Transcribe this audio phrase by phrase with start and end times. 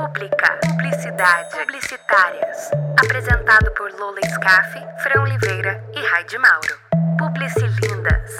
[0.00, 2.70] Pública, publicidade, publicitárias.
[3.04, 6.78] Apresentado por Lola Scaff, Fran Oliveira e Raide Mauro.
[7.18, 8.38] Publicilindas.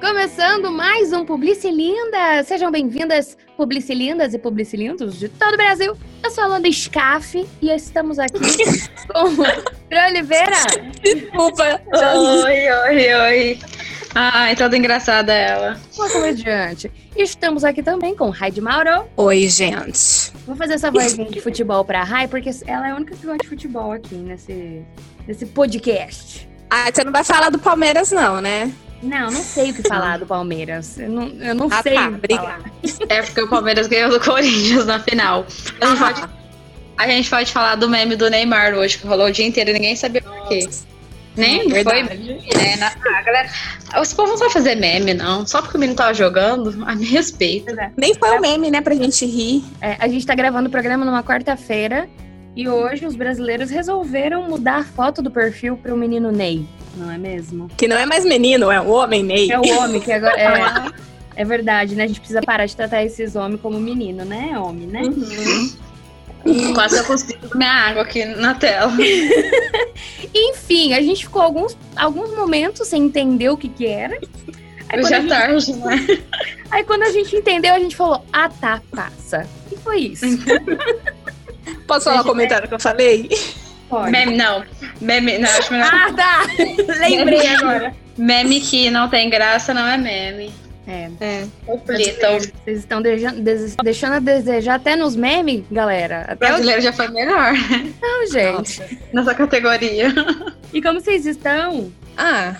[0.00, 2.42] Começando mais um Publicilinda!
[2.42, 5.96] Sejam bem-vindas, Publicilindas e Publicilindos de todo o Brasil.
[6.24, 8.40] Eu sou a Lola Scaff e estamos aqui
[9.06, 10.56] com Fran Oliveira.
[11.00, 11.80] Desculpa.
[11.86, 13.58] Oi, oi, oi.
[14.14, 15.80] Ai, toda engraçada ela.
[15.96, 16.90] Uma comediante.
[17.16, 19.04] Estamos aqui também com Raide Mauro.
[19.16, 20.30] Oi, gente.
[20.46, 23.42] Vou fazer essa vozinha de futebol pra Rai, porque ela é a única que gosta
[23.42, 24.82] de futebol aqui nesse,
[25.26, 26.46] nesse podcast.
[26.68, 28.70] Ah, você não vai falar do Palmeiras, não, né?
[29.02, 30.98] Não, não sei o que falar do Palmeiras.
[30.98, 31.94] Eu não, eu não Ah, sei.
[31.94, 32.48] tá, obrigada.
[32.48, 32.70] falar.
[33.08, 35.46] É porque o Palmeiras ganhou do Corinthians na final.
[35.80, 36.12] A gente, Ah.
[36.12, 36.32] pode,
[36.98, 39.72] a gente pode falar do meme do Neymar hoje, que rolou o dia inteiro e
[39.72, 40.68] ninguém sabia por quê.
[41.36, 42.18] Nem foi Verdade.
[42.56, 42.76] né?
[42.76, 43.48] Na, a galera,
[44.00, 45.46] os povos não vai fazer meme, não.
[45.46, 47.74] Só porque o menino tava jogando, a me respeito.
[47.96, 49.64] Nem foi o meme, né, pra gente rir.
[49.80, 52.08] É, a gente tá gravando o programa numa quarta-feira
[52.54, 56.66] e hoje os brasileiros resolveram mudar a foto do perfil pro menino Ney.
[56.94, 57.68] Não é mesmo?
[57.76, 59.50] Que não é mais menino, é um homem, Ney.
[59.50, 60.38] É o homem que agora.
[60.38, 60.92] É,
[61.42, 62.04] é verdade, né?
[62.04, 64.58] A gente precisa parar de tratar esses homens como menino, né?
[64.58, 65.00] Homem, né?
[66.74, 68.92] Quase eu consigo minha água aqui na tela.
[70.34, 74.18] Enfim, a gente ficou alguns, alguns momentos sem entender o que que era.
[74.88, 76.18] Aí quando, a Já gente, tarde, né?
[76.70, 79.46] aí quando a gente entendeu, a gente falou, ah tá, passa.
[79.70, 80.26] E foi isso.
[81.86, 83.28] Posso falar o comentário que eu falei?
[83.88, 84.10] Pode.
[84.10, 84.64] Meme, não.
[85.00, 85.90] Meme, não, acho melhor.
[85.92, 86.46] Ah, tá!
[86.98, 87.94] Lembrei agora.
[88.16, 90.52] Meme que não tem graça não é meme.
[90.86, 91.10] É.
[91.20, 91.46] É.
[91.68, 96.26] Então, Vocês estão deixando a desejar até nos memes, galera.
[96.28, 97.52] o Até o brasileiro já foi melhor
[98.00, 98.98] não, gente.
[99.12, 100.08] nessa categoria.
[100.72, 101.92] E como vocês estão?
[102.16, 102.54] Ah.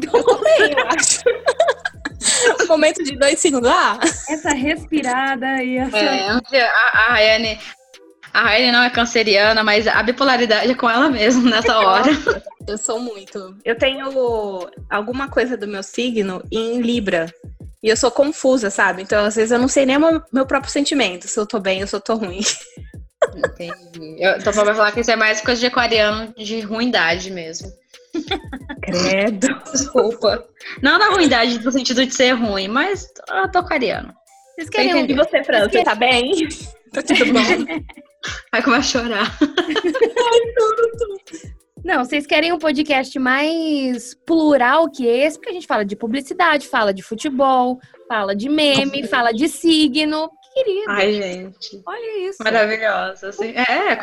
[0.00, 1.20] Eu tô bem, eu acho.
[2.62, 3.68] Um momento de dois segundos.
[3.68, 5.98] Ah, Essa respirada e essa.
[5.98, 6.28] É,
[6.62, 7.58] a, a Rayane.
[8.32, 12.10] A Rayane não é canceriana, mas a bipolaridade é com ela mesmo nessa hora.
[12.66, 13.56] eu sou muito.
[13.64, 14.06] Eu tenho
[14.88, 17.32] alguma coisa do meu signo em Libra.
[17.82, 19.02] E eu sou confusa, sabe?
[19.02, 21.26] Então, às vezes, eu não sei nem o meu, meu próprio sentimento.
[21.26, 22.40] Se eu tô bem ou se eu tô ruim.
[23.36, 24.16] Entendi.
[24.18, 27.70] Eu, então vai falar que isso é mais coisa de aquariano de ruindade mesmo.
[28.82, 29.48] Credo.
[29.72, 30.44] Desculpa.
[30.80, 34.14] Não na ruindade no sentido de ser ruim, mas eu tô aquariano.
[34.54, 34.98] Vocês querem um...
[34.98, 35.14] Entendi.
[35.14, 35.68] você, Fran?
[35.68, 36.48] Você tá bem?
[36.92, 37.40] Tá tudo bom?
[38.52, 39.38] Aí começa a chorar.
[41.84, 46.68] Não, vocês querem um podcast mais plural que esse, porque a gente fala de publicidade,
[46.68, 50.30] fala de futebol, fala de meme, fala de signo.
[50.54, 51.82] Querido, Ai, gente.
[51.86, 52.44] olha isso.
[52.44, 53.30] Maravilhosa.
[53.30, 53.54] Assim.
[53.56, 53.96] É,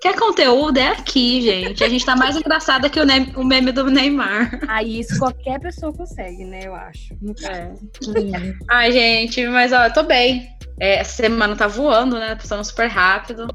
[0.00, 1.84] quer conteúdo é aqui, gente.
[1.84, 4.58] A gente tá mais engraçada que o, ne- o meme do Neymar.
[4.66, 6.62] Aí isso qualquer pessoa consegue, né?
[6.64, 7.14] Eu acho.
[7.48, 7.72] É.
[8.68, 10.55] Ai, gente, mas ó, eu tô bem.
[10.78, 12.34] É, essa semana tá voando, né?
[12.34, 13.48] Passando super rápido.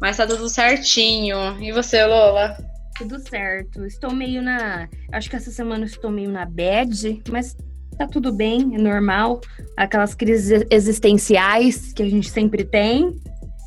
[0.00, 1.36] Mas tá tudo certinho.
[1.60, 2.56] E você, Lola?
[2.98, 3.84] Tudo certo.
[3.84, 4.88] Estou meio na.
[5.12, 7.56] Acho que essa semana eu estou meio na bad, mas
[7.98, 9.40] tá tudo bem, é normal.
[9.76, 13.16] Aquelas crises existenciais que a gente sempre tem.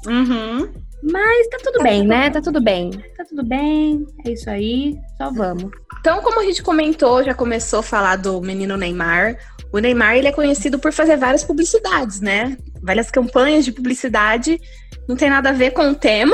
[0.05, 0.71] Uhum.
[1.03, 2.29] Mas tá tudo bem, né?
[2.29, 2.91] Tá tudo bem.
[3.15, 4.05] Tá tudo bem.
[4.25, 4.97] É isso aí.
[5.17, 5.71] Só vamos.
[5.99, 9.37] Então, como a gente comentou, já começou a falar do menino Neymar.
[9.71, 12.57] O Neymar, ele é conhecido por fazer várias publicidades, né?
[12.87, 14.61] Várias campanhas de publicidade.
[15.09, 16.33] Não tem nada a ver com o tema.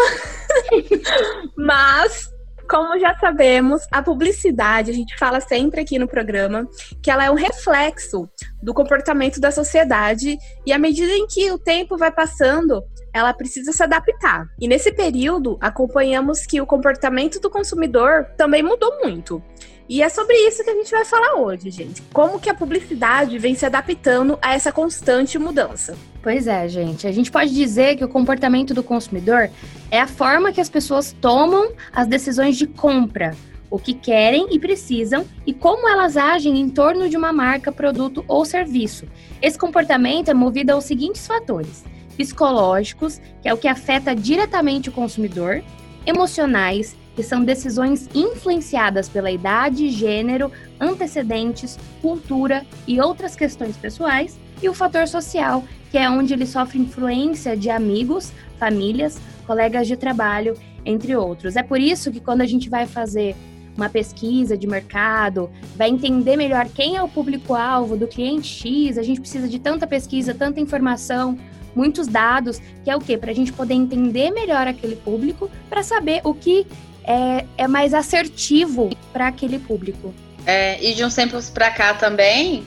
[1.58, 2.30] Mas,
[2.70, 6.70] como já sabemos, a publicidade, a gente fala sempre aqui no programa,
[7.02, 8.30] que ela é um reflexo
[8.62, 13.72] do comportamento da sociedade e à medida em que o tempo vai passando, ela precisa
[13.72, 14.46] se adaptar.
[14.62, 19.42] E nesse período, acompanhamos que o comportamento do consumidor também mudou muito.
[19.90, 22.04] E é sobre isso que a gente vai falar hoje, gente.
[22.14, 25.98] Como que a publicidade vem se adaptando a essa constante mudança.
[26.24, 27.06] Pois é, gente.
[27.06, 29.50] A gente pode dizer que o comportamento do consumidor
[29.92, 33.36] é a forma que as pessoas tomam as decisões de compra,
[33.70, 38.24] o que querem e precisam e como elas agem em torno de uma marca, produto
[38.26, 39.06] ou serviço.
[39.42, 41.84] Esse comportamento é movido aos seguintes fatores:
[42.16, 45.62] psicológicos, que é o que afeta diretamente o consumidor,
[46.06, 50.50] emocionais, que são decisões influenciadas pela idade, gênero,
[50.80, 56.80] antecedentes, cultura e outras questões pessoais, e o fator social, que é onde ele sofre
[56.80, 61.56] influência de amigos, famílias, colegas de trabalho, entre outros.
[61.56, 63.36] É por isso que quando a gente vai fazer
[63.78, 69.04] uma pesquisa de mercado, vai entender melhor quem é o público-alvo do cliente X, a
[69.04, 71.38] gente precisa de tanta pesquisa, tanta informação,
[71.76, 73.16] muitos dados, que é o quê?
[73.16, 76.66] Para a gente poder entender melhor aquele público, para saber o que
[77.04, 80.12] é, é mais assertivo para aquele público.
[80.44, 82.66] É, e de uns tempos pra cá também,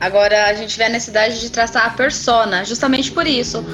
[0.00, 3.64] Agora a gente vê a necessidade de traçar a persona, justamente por isso.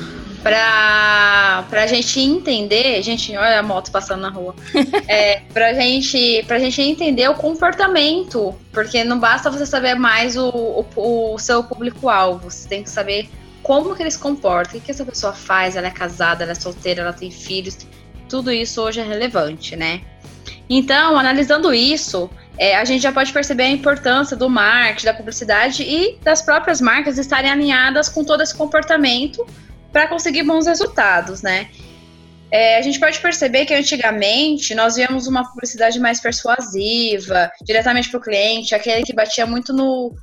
[0.42, 4.54] Pra, pra gente entender, gente, olha a moto passando na rua.
[5.08, 10.84] é, pra, gente, pra gente entender o comportamento, porque não basta você saber mais o,
[10.96, 13.28] o, o seu público-alvo, você tem que saber
[13.62, 16.54] como que eles comportam, o que, que essa pessoa faz, ela é casada, ela é
[16.54, 17.78] solteira, ela tem filhos,
[18.28, 20.02] tudo isso hoje é relevante, né?
[20.68, 25.82] Então, analisando isso, é, a gente já pode perceber a importância do marketing, da publicidade
[25.82, 29.44] e das próprias marcas estarem alinhadas com todo esse comportamento
[29.92, 31.68] para conseguir bons resultados, né?
[32.50, 38.18] É, a gente pode perceber que antigamente nós víamos uma publicidade mais persuasiva, diretamente para
[38.18, 40.14] o cliente, aquele que batia muito no,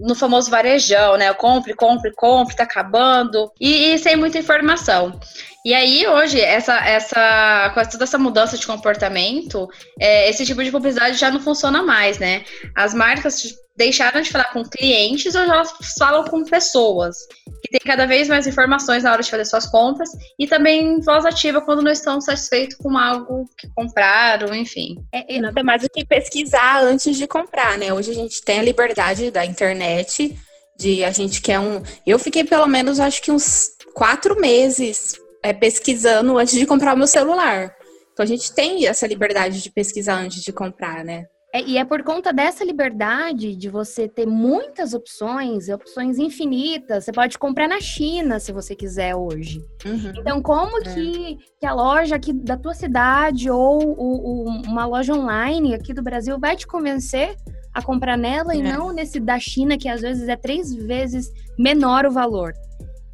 [0.00, 1.32] no famoso varejão, né?
[1.34, 5.18] Compre, compre, compre, tá acabando, e, e sem muita informação.
[5.64, 9.68] E aí, hoje, essa, essa, com toda essa mudança de comportamento,
[9.98, 12.44] é, esse tipo de publicidade já não funciona mais, né?
[12.74, 17.16] As marcas deixaram de falar com clientes ou elas falam com pessoas,
[17.62, 21.24] que têm cada vez mais informações na hora de fazer suas compras e também voz
[21.24, 25.02] ativa quando não estão satisfeitos com algo que compraram, enfim.
[25.10, 27.90] É, é nada mais do que pesquisar antes de comprar, né?
[27.90, 30.38] Hoje a gente tem a liberdade da internet,
[30.76, 31.82] de a gente quer um.
[32.06, 36.98] Eu fiquei pelo menos, acho que uns quatro meses é, pesquisando antes de comprar o
[36.98, 37.74] meu celular.
[38.12, 41.24] Então a gente tem essa liberdade de pesquisar antes de comprar, né?
[41.52, 47.04] É, e é por conta dessa liberdade de você ter muitas opções, opções infinitas.
[47.04, 49.60] Você pode comprar na China se você quiser hoje.
[49.84, 50.12] Uhum.
[50.16, 50.82] Então, como é.
[50.82, 55.92] que, que a loja aqui da tua cidade ou o, o, uma loja online aqui
[55.92, 57.34] do Brasil vai te convencer
[57.74, 58.56] a comprar nela é.
[58.56, 62.52] e não nesse da China, que às vezes é três vezes menor o valor?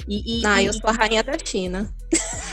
[0.08, 1.92] E, e, ah, eu sou a rainha da China.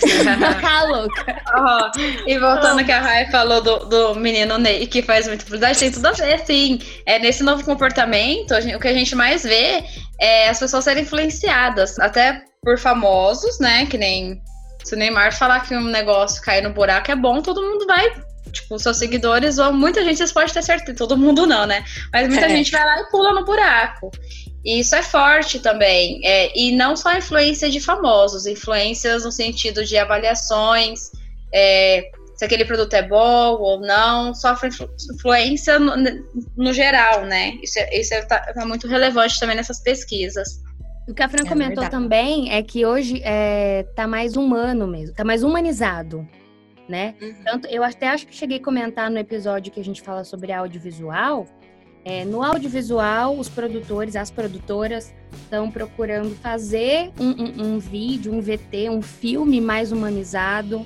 [0.62, 1.42] tá louca.
[1.56, 2.86] Oh, e voltando oh.
[2.86, 6.12] que a Rai falou do, do menino Ney, que faz muito publicidade, tem tudo a
[6.12, 6.80] ver, sim.
[7.06, 9.84] É, nesse novo comportamento, o que a gente mais vê
[10.20, 13.86] é as pessoas serem influenciadas, até por famosos, né?
[13.86, 14.42] Que nem
[14.84, 18.12] se o Neymar falar que um negócio cair no buraco é bom, todo mundo vai
[18.54, 21.84] tipo, seus seguidores, ou muita gente, vocês podem ter certeza, todo mundo não, né?
[22.14, 22.50] Mas muita é.
[22.50, 24.12] gente vai lá e pula no buraco.
[24.64, 26.22] E isso é forte também.
[26.24, 31.12] É, e não só influência de famosos, influências no sentido de avaliações,
[31.54, 34.70] é, se aquele produto é bom ou não, sofre
[35.14, 35.94] influência no,
[36.58, 37.58] no geral, né?
[37.62, 40.62] Isso, é, isso é, tá, é, muito relevante também nessas pesquisas.
[41.08, 41.92] O que a Fran é comentou verdade.
[41.92, 46.28] também é que hoje é, tá mais humano mesmo, tá mais humanizado,
[46.88, 47.14] né?
[47.22, 47.44] Uhum.
[47.44, 50.52] Tanto, eu até acho que cheguei a comentar no episódio que a gente fala sobre
[50.52, 51.46] audiovisual,
[52.06, 58.42] é, no audiovisual, os produtores, as produtoras estão procurando fazer um, um, um, vídeo, um
[58.42, 60.86] VT, um filme mais humanizado.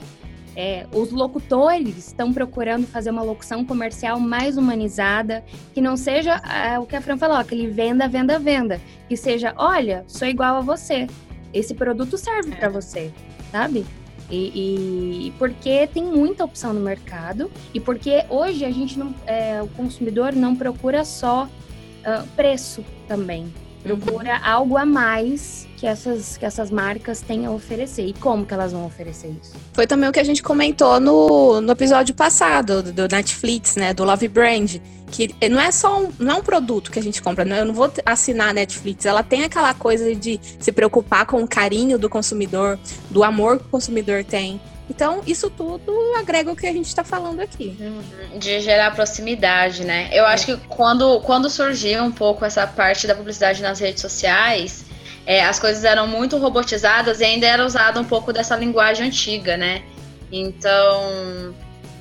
[0.55, 5.43] É, os locutores estão procurando fazer uma locução comercial mais humanizada,
[5.73, 8.81] que não seja é, o que a Fran falou, aquele venda, venda, venda.
[9.07, 11.07] Que seja, olha, sou igual a você.
[11.53, 13.11] Esse produto serve para você,
[13.51, 13.85] sabe?
[14.29, 19.61] E, e, porque tem muita opção no mercado e porque hoje a gente não, é,
[19.61, 24.45] o consumidor não procura só uh, preço também, procura uhum.
[24.45, 28.05] algo a mais que essas, que essas marcas têm a oferecer.
[28.07, 29.53] E como que elas vão oferecer isso?
[29.73, 33.93] Foi também o que a gente comentou no, no episódio passado do, do Netflix, né?
[33.93, 34.77] Do Love Brand.
[35.09, 37.61] Que não é só um, não é um produto que a gente compra, né?
[37.61, 39.05] Eu não vou assinar a Netflix.
[39.05, 42.77] Ela tem aquela coisa de se preocupar com o carinho do consumidor,
[43.09, 44.59] do amor que o consumidor tem.
[44.89, 47.77] Então, isso tudo agrega o que a gente está falando aqui.
[47.79, 48.39] Uhum.
[48.39, 50.09] De gerar proximidade, né?
[50.11, 54.86] Eu acho que quando, quando surgiu um pouco essa parte da publicidade nas redes sociais,
[55.27, 59.57] é, as coisas eram muito robotizadas e ainda era usado um pouco dessa linguagem antiga,
[59.57, 59.83] né?
[60.31, 61.53] Então,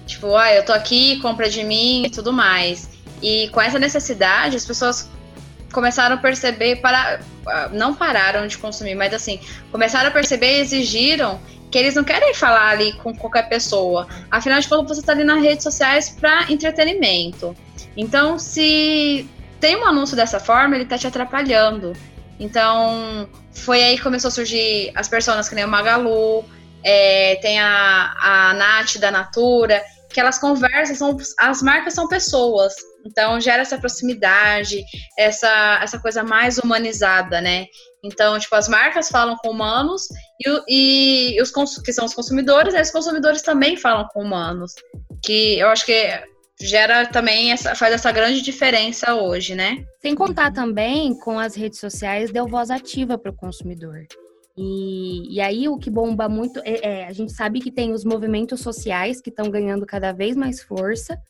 [0.06, 2.88] tipo, ah, eu tô aqui, compra de mim e tudo mais.
[3.21, 5.11] E com essa necessidade, as pessoas
[5.73, 7.18] começaram a perceber, para,
[7.49, 9.40] ah, não pararam de consumir, mas assim,
[9.73, 14.06] começaram a perceber e exigiram que eles não querem falar ali com qualquer pessoa.
[14.30, 17.56] Afinal de contas, você está ali nas redes sociais para entretenimento.
[17.97, 19.28] Então, se
[19.59, 21.92] tem um anúncio dessa forma, ele está te atrapalhando.
[22.38, 26.45] Então, foi aí que começou a surgir as pessoas que nem o Magalu,
[26.85, 32.75] é, tem a, a Nath da Natura, que elas conversam, são, as marcas são pessoas.
[33.05, 34.85] Então, gera essa proximidade,
[35.19, 37.66] essa, essa coisa mais humanizada, né?
[38.05, 40.07] Então, tipo, as marcas falam com humanos
[40.69, 41.52] e, e os
[41.83, 44.73] que são os consumidores, e os consumidores também falam com humanos.
[45.25, 46.23] Que eu acho que
[46.61, 49.85] gera também essa, faz essa grande diferença hoje, né?
[50.01, 54.07] Sem contar também com as redes sociais deu voz ativa para o consumidor.
[54.57, 58.07] E, e, aí o que bomba muito é, é, a gente sabe que tem os
[58.07, 61.21] movimentos sociais que estão ganhando cada vez mais força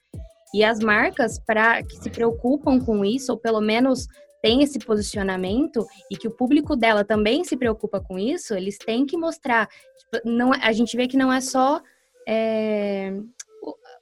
[0.54, 4.06] e as marcas para que se preocupam com isso ou pelo menos
[4.40, 9.04] tem esse posicionamento e que o público dela também se preocupa com isso, eles têm
[9.04, 9.68] que mostrar.
[9.98, 11.82] Tipo, não, a gente vê que não é só
[12.28, 13.12] é,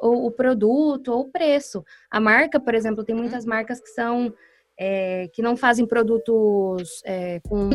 [0.00, 1.84] o, o, produto ou o preço.
[2.10, 4.32] A marca, por exemplo, tem muitas marcas que são
[4.78, 7.70] é, que não fazem produtos é, com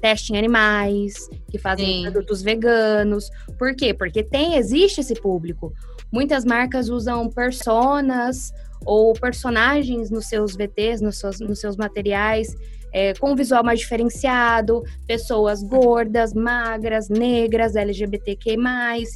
[0.00, 1.14] teste em animais,
[1.50, 2.10] que fazem Sim.
[2.10, 3.30] produtos veganos.
[3.58, 3.94] Por quê?
[3.94, 5.72] Porque tem, existe esse público.
[6.12, 8.52] Muitas marcas usam personas
[8.84, 12.54] ou personagens nos seus VTs, nos seus, nos seus materiais,
[12.92, 18.56] é, com um visual mais diferenciado, pessoas gordas, magras, negras, LGBTQ+.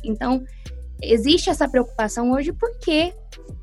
[0.05, 0.43] Então,
[1.03, 3.13] existe essa preocupação hoje porque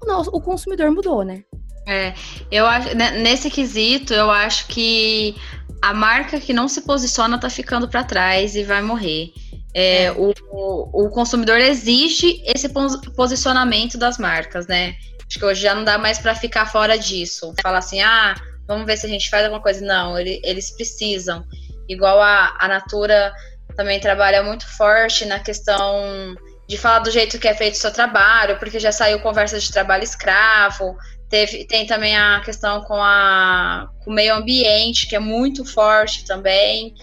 [0.01, 1.43] o, nosso, o consumidor mudou, né?
[1.87, 2.13] É,
[2.51, 5.35] eu acho, né, nesse quesito, eu acho que
[5.81, 9.31] a marca que não se posiciona tá ficando para trás e vai morrer.
[9.73, 10.11] É, é.
[10.13, 12.69] O, o, consumidor exige esse
[13.15, 14.95] posicionamento das marcas, né?
[15.27, 17.53] Acho que hoje já não dá mais para ficar fora disso.
[17.61, 18.35] Falar assim, ah,
[18.67, 19.85] vamos ver se a gente faz alguma coisa.
[19.85, 21.45] Não, ele, eles precisam.
[21.89, 23.33] Igual a, a Natura
[23.75, 26.35] também trabalha muito forte na questão
[26.67, 29.72] de falar do jeito que é feito o seu trabalho, porque já saiu conversa de
[29.72, 30.98] trabalho escravo.
[31.29, 36.25] Teve, tem também a questão com, a, com o meio ambiente, que é muito forte
[36.25, 36.95] também.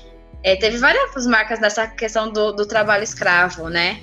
[0.42, 4.00] É, teve várias marcas nessa questão do, do, trabalho escravo, né?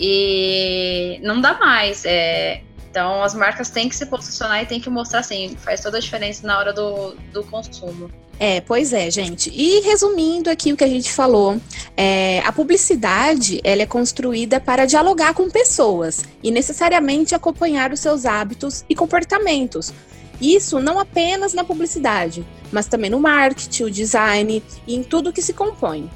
[0.00, 2.04] E não dá mais.
[2.06, 2.62] É,
[2.94, 6.00] então as marcas têm que se posicionar e têm que mostrar assim, faz toda a
[6.00, 8.08] diferença na hora do, do consumo.
[8.38, 9.50] É, pois é, gente.
[9.52, 11.60] E resumindo aqui o que a gente falou,
[11.96, 18.24] é, a publicidade ela é construída para dialogar com pessoas e necessariamente acompanhar os seus
[18.24, 19.92] hábitos e comportamentos.
[20.40, 25.42] Isso não apenas na publicidade, mas também no marketing, o design e em tudo que
[25.42, 26.08] se compõe.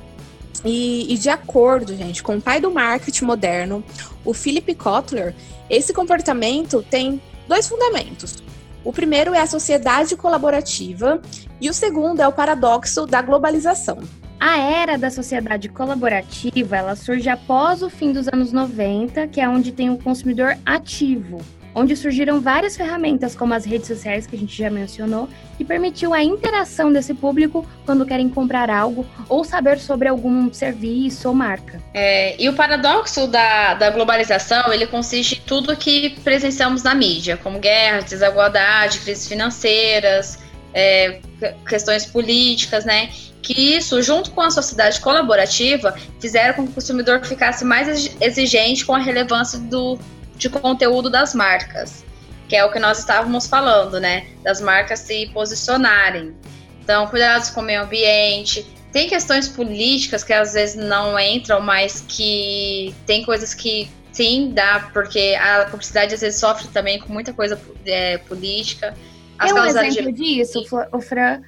[0.65, 3.85] E, e de acordo, gente, com o pai do marketing moderno,
[4.25, 5.35] o Philip Kotler,
[5.69, 8.43] esse comportamento tem dois fundamentos.
[8.85, 11.21] O primeiro é a sociedade colaborativa
[11.61, 13.99] e o segundo é o paradoxo da globalização.
[14.41, 19.49] A era da sociedade colaborativa, ela surge após o fim dos anos 90, que é
[19.49, 21.41] onde tem o consumidor ativo,
[21.79, 26.13] onde surgiram várias ferramentas, como as redes sociais, que a gente já mencionou, que permitiu
[26.13, 31.81] a interação desse público quando querem comprar algo ou saber sobre algum serviço ou marca.
[31.95, 37.37] É, e o paradoxo da, da globalização, ele consiste em tudo que presenciamos na mídia,
[37.37, 40.39] como guerra, desigualdade, crises financeiras,
[40.75, 41.21] é,
[41.69, 43.11] questões políticas, né?
[43.41, 48.85] Que isso, junto com a sociedade colaborativa, fizeram com que o consumidor ficasse mais exigente
[48.85, 49.97] com a relevância do
[50.39, 52.05] de conteúdo das marcas,
[52.49, 54.29] que é o que nós estávamos falando, né?
[54.43, 56.35] Das marcas se posicionarem.
[56.83, 58.65] Então, cuidados com o meio ambiente.
[58.93, 64.89] Tem questões políticas que às vezes não entram, mas que tem coisas que sim dá,
[64.93, 68.95] porque a publicidade às vezes sofre também com muita coisa é, política.
[69.39, 71.43] As um exemplo disso, o Fran,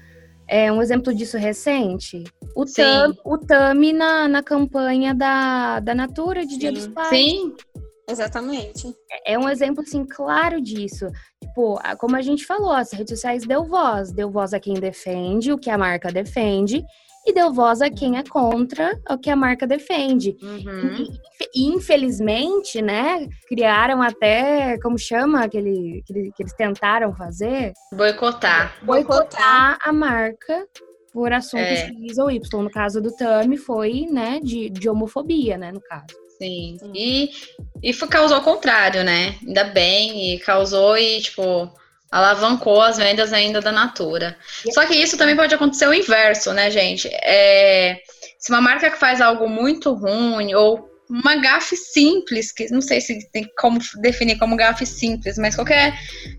[0.47, 2.25] é um exemplo disso recente?
[2.54, 6.59] O, Tam, o Tami na, na campanha da, da Natura de Sim.
[6.59, 7.09] Dia dos Pais.
[7.09, 7.54] Sim,
[8.10, 8.94] Exatamente.
[9.26, 11.06] É um exemplo, assim, claro disso.
[11.42, 14.12] Tipo, como a gente falou, as redes sociais deu voz.
[14.12, 16.84] Deu voz a quem defende o que a marca defende
[17.26, 20.36] e deu voz a quem é contra o que a marca defende.
[20.42, 21.06] Uhum.
[21.54, 27.72] E, infelizmente, né, criaram até, como chama aquele que, que eles tentaram fazer?
[27.92, 28.74] Boicotar.
[28.82, 30.66] Boicotar a marca
[31.12, 31.88] por assuntos é.
[31.88, 32.62] X ou Y.
[32.62, 36.29] No caso do Tami, foi, né, de, de homofobia, né, no caso.
[36.40, 36.78] Sim.
[36.94, 37.30] E,
[37.82, 39.35] e foi, causou o contrário, né?
[39.47, 41.70] Ainda bem, e causou e, tipo,
[42.11, 44.35] alavancou as vendas ainda da Natura.
[44.73, 47.09] Só que isso também pode acontecer o inverso, né, gente?
[47.09, 48.00] É,
[48.38, 53.02] se uma marca que faz algo muito ruim ou uma gafe simples, que não sei
[53.02, 55.92] se tem como definir como gafe simples, mas qualquer,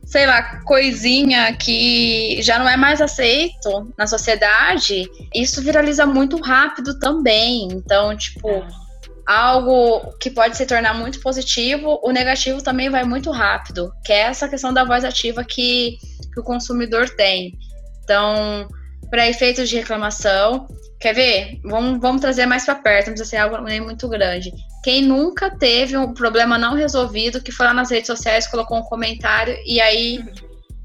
[0.06, 6.98] sei lá, coisinha que já não é mais aceito na sociedade, isso viraliza muito rápido
[6.98, 7.68] também.
[7.70, 8.82] Então, tipo, é
[9.26, 14.22] algo que pode se tornar muito positivo, o negativo também vai muito rápido, que é
[14.22, 15.98] essa questão da voz ativa que,
[16.34, 17.54] que o consumidor tem.
[18.04, 18.68] Então,
[19.10, 20.68] para efeitos de reclamação,
[21.00, 21.60] quer ver?
[21.64, 24.52] Vamos, vamos trazer mais para perto, não precisa ser algo nem muito grande.
[24.84, 28.84] Quem nunca teve um problema não resolvido, que foi lá nas redes sociais, colocou um
[28.84, 30.24] comentário e aí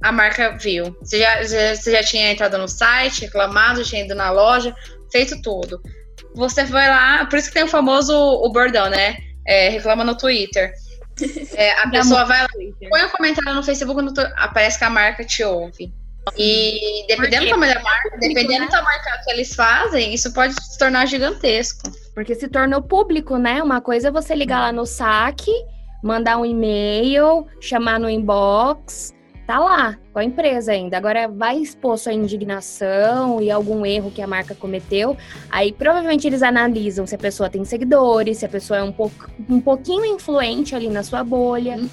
[0.03, 0.97] a marca viu.
[1.01, 4.75] Você já, já, você já tinha entrado no site, reclamado, tinha ido na loja,
[5.11, 5.81] feito tudo
[6.35, 9.17] você vai lá, por isso que tem o famoso o bordão, né?
[9.47, 10.73] É, reclama no Twitter.
[11.55, 12.49] É, a pessoa vai lá,
[12.91, 15.91] põe um comentário no Facebook, no, aparece que a marca te ouve.
[16.37, 20.77] E dependendo do tamanho da marca, dependendo do tamanho que eles fazem, isso pode se
[20.79, 21.91] tornar gigantesco.
[22.15, 23.63] Porque se tornou público, né?
[23.63, 25.53] Uma coisa é você ligar lá no saque,
[26.03, 29.15] mandar um e-mail, chamar no inbox,
[29.47, 30.97] tá lá com a empresa ainda.
[30.97, 35.17] Agora vai expor sua indignação e algum erro que a marca cometeu.
[35.51, 39.31] Aí provavelmente eles analisam se a pessoa tem seguidores, se a pessoa é um, pouco,
[39.49, 41.77] um pouquinho influente ali na sua bolha.
[41.77, 41.89] Uhum.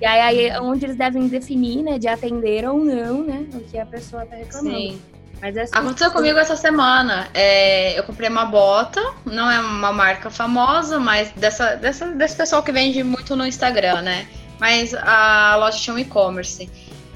[0.00, 3.60] E aí, aí é onde eles devem definir, né, de atender ou não, né, o
[3.60, 4.76] que a pessoa tá reclamando.
[4.76, 5.02] Sim.
[5.40, 7.28] Mas é assim, Aconteceu comigo essa semana.
[7.32, 12.62] É, eu comprei uma bota, não é uma marca famosa, mas dessa, dessa, desse pessoal
[12.62, 14.26] que vende muito no Instagram, né?
[14.58, 16.70] Mas a loja tinha um e-commerce.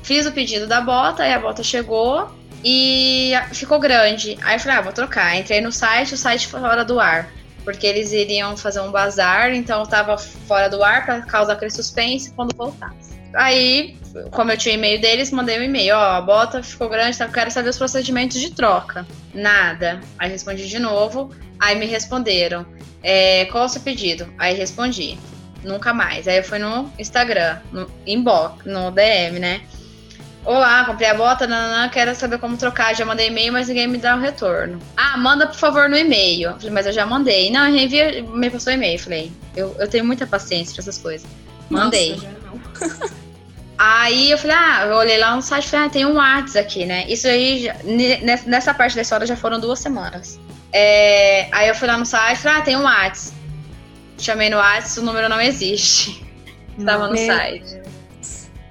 [0.05, 2.31] Fiz o pedido da bota, e a bota chegou
[2.63, 4.39] e ficou grande.
[4.43, 5.35] Aí eu falei, ah, vou trocar.
[5.35, 7.31] Entrei no site, o site fora do ar.
[7.65, 11.71] Porque eles iriam fazer um bazar, então eu tava fora do ar para causar aquele
[11.71, 13.15] suspense quando voltasse.
[13.33, 13.97] Aí,
[14.31, 17.27] como eu tinha e-mail deles, mandei um e-mail, ó, a bota ficou grande, tá?
[17.27, 19.07] quero saber os procedimentos de troca.
[19.33, 20.03] Nada.
[20.19, 22.67] Aí respondi de novo, aí me responderam,
[23.03, 24.31] é, qual é o seu pedido?
[24.39, 25.19] Aí respondi,
[25.65, 26.29] nunca mais.
[26.29, 29.63] Aí eu fui no Instagram, no inbox, no DM, né?
[30.45, 32.95] Olá, comprei a bota, nananã, quero saber como trocar.
[32.95, 34.79] Já mandei e-mail, mas ninguém me dá o um retorno.
[34.95, 36.53] Ah, manda por favor no e-mail.
[36.53, 37.51] Falei, mas eu já mandei.
[37.51, 38.99] Não, envia, me passou e-mail.
[38.99, 41.27] Falei, eu, eu tenho muita paciência pra essas coisas.
[41.71, 42.21] Mandei.
[42.77, 43.11] Nossa,
[43.79, 46.67] aí eu falei, ah, eu olhei lá no site e falei, ah, tem um WhatsApp
[46.67, 47.07] aqui, né?
[47.09, 47.71] Isso aí,
[48.47, 50.39] nessa parte da história já foram duas semanas.
[50.71, 53.35] É, aí eu fui lá no site e falei, ah, tem um WhatsApp.
[54.19, 56.23] Chamei no WhatsApp, o número não existe.
[56.79, 57.81] Estava no site.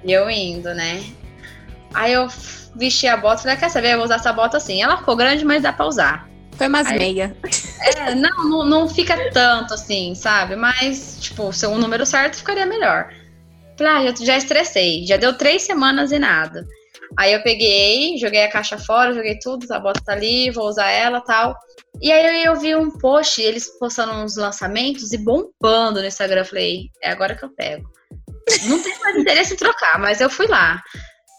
[0.04, 1.02] E eu indo, né?
[1.94, 2.28] Aí eu
[2.74, 4.82] vesti a bota, falei, quer saber, eu vou usar essa bota assim.
[4.82, 6.28] Ela ficou grande, mas dá pra usar.
[6.56, 7.36] Foi umas Aí, meia.
[7.80, 10.56] É, não, não, não, fica tanto assim, sabe?
[10.56, 13.12] Mas, tipo, se o número certo ficaria melhor.
[13.76, 15.04] Falei, ah, já, já estressei.
[15.06, 16.64] Já deu três semanas e nada.
[17.16, 20.90] Aí eu peguei, joguei a caixa fora, joguei tudo, a bota tá ali, vou usar
[20.90, 21.56] ela tal.
[22.00, 26.44] E aí eu vi um post, eles postando uns lançamentos e bombando no Instagram.
[26.44, 27.88] falei, é agora que eu pego.
[28.66, 30.82] Não tem mais interesse em trocar, mas eu fui lá.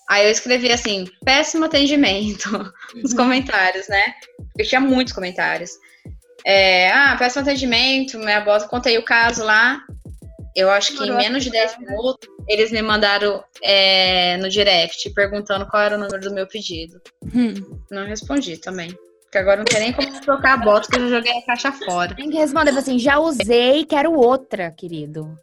[0.07, 2.49] Aí eu escrevi assim, péssimo atendimento,
[2.95, 3.17] nos uhum.
[3.17, 4.13] comentários, né?
[4.57, 5.71] Eu tinha muitos comentários.
[6.45, 9.81] É, ah, péssimo atendimento, minha bota, contei o caso lá.
[10.55, 15.65] Eu acho que em menos de 10 minutos, eles me mandaram é, no direct perguntando
[15.67, 17.01] qual era o número do meu pedido.
[17.33, 17.81] Hum.
[17.91, 18.95] Não respondi também.
[19.23, 21.71] Porque agora não tem nem como trocar a bota, porque eu já joguei a caixa
[21.73, 22.15] fora.
[22.15, 25.37] Tem que responder assim, já usei, quero outra, querido.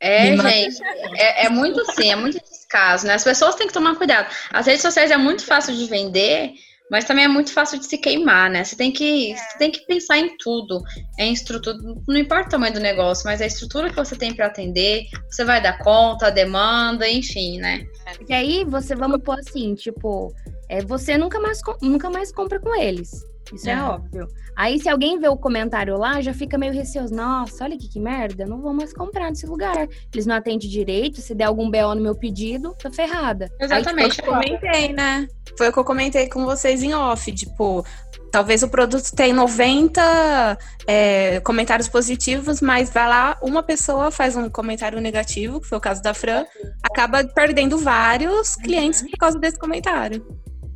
[0.00, 0.82] É, gente,
[1.16, 3.14] é, é, muito assim, é muito descaso, né?
[3.14, 4.28] As pessoas têm que tomar cuidado.
[4.50, 6.52] As redes sociais é muito fácil de vender,
[6.90, 8.62] mas também é muito fácil de se queimar, né?
[8.62, 9.36] Você tem que, é.
[9.36, 10.82] você tem que pensar em tudo.
[11.18, 14.34] É em estrutura, não importa o tamanho do negócio, mas a estrutura que você tem
[14.34, 17.84] para atender, você vai dar conta, a demanda, enfim, né?
[18.28, 20.32] E aí você vamos pôr assim, tipo,
[20.68, 23.10] é, você nunca mais, nunca mais compra com eles.
[23.52, 23.72] Isso é.
[23.72, 23.82] é.
[23.82, 24.26] óbvio.
[24.56, 27.14] Aí, se alguém vê o comentário lá, já fica meio receoso.
[27.14, 29.86] Nossa, olha que, que merda, não vou mais comprar nesse lugar.
[30.12, 33.50] Eles não atendem direito, se der algum BO no meu pedido, tô ferrada.
[33.60, 35.28] Exatamente, Aí, tipo, eu comentei, né?
[35.56, 37.30] Foi o que eu comentei com vocês em off.
[37.32, 37.84] Tipo,
[38.30, 44.48] talvez o produto tenha 90 é, comentários positivos, mas vai lá, uma pessoa faz um
[44.48, 46.44] comentário negativo, que foi o caso da Fran,
[46.82, 50.26] acaba perdendo vários clientes por causa desse comentário.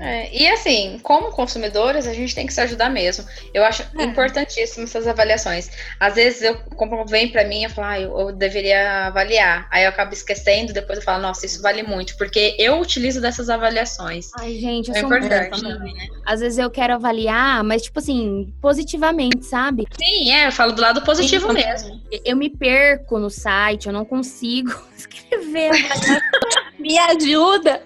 [0.00, 3.24] É, e assim, como consumidores, a gente tem que se ajudar mesmo.
[3.52, 4.04] Eu acho é.
[4.04, 5.70] importantíssimo essas avaliações.
[6.00, 9.68] Às vezes eu compro, vem para mim e falo, ah, eu, eu, deveria avaliar.
[9.70, 13.50] Aí eu acabo esquecendo, depois eu falo, nossa, isso vale muito, porque eu utilizo dessas
[13.50, 14.30] avaliações.
[14.38, 15.60] Ai, gente, eu é sou importante.
[15.60, 16.08] Também, né?
[16.24, 19.86] Às vezes eu quero avaliar, mas tipo assim, positivamente, sabe?
[19.98, 22.00] Sim, é, eu falo do lado positivo Sim, mesmo.
[22.24, 25.72] Eu me perco no site, eu não consigo escrever.
[26.80, 27.82] me ajuda.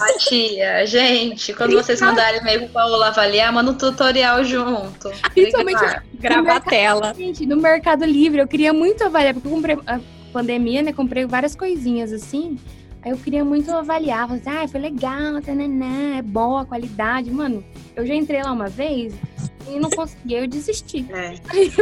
[0.00, 5.10] A tia, gente quando vocês mandarem e-mail pro Paulo avaliar, manda um tutorial junto.
[5.34, 5.80] Principalmente
[6.14, 7.14] gravar a tela.
[7.14, 10.00] Gente, no Mercado Livre, eu queria muito avaliar, porque eu comprei a
[10.32, 10.92] pandemia, né?
[10.92, 12.58] Comprei várias coisinhas assim.
[13.02, 17.30] Aí eu queria muito avaliar, falei assim, ah, foi legal, tananã, é boa a qualidade.
[17.30, 17.64] Mano,
[17.96, 19.14] eu já entrei lá uma vez
[19.68, 21.06] e não consegui, eu desisti.
[21.10, 21.34] É,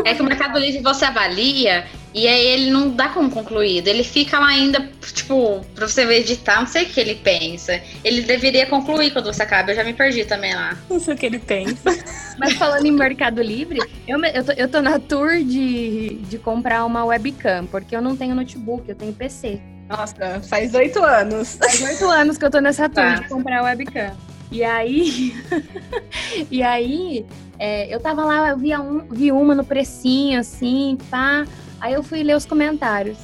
[0.10, 3.88] é que o Mercado Livre você avalia e aí ele não dá como concluído.
[3.88, 7.80] Ele fica lá ainda, tipo, pra você editar, não sei o que ele pensa.
[8.04, 9.72] Ele deveria concluir quando você acaba.
[9.72, 10.76] Eu já me perdi também lá.
[10.88, 11.90] Não sei o que ele pensa.
[12.38, 16.84] Mas falando em Mercado Livre, eu, eu, tô, eu tô na tour de, de comprar
[16.84, 19.60] uma webcam, porque eu não tenho notebook, eu tenho PC.
[19.88, 21.56] Nossa, faz oito anos.
[21.56, 23.14] Faz oito anos que eu tô nessa tour tá.
[23.14, 24.12] de comprar webcam.
[24.50, 25.34] E aí,
[26.50, 27.26] e aí,
[27.58, 31.46] é, eu tava lá, eu vi, um, vi uma no precinho, assim, pá.
[31.80, 33.18] Aí eu fui ler os comentários.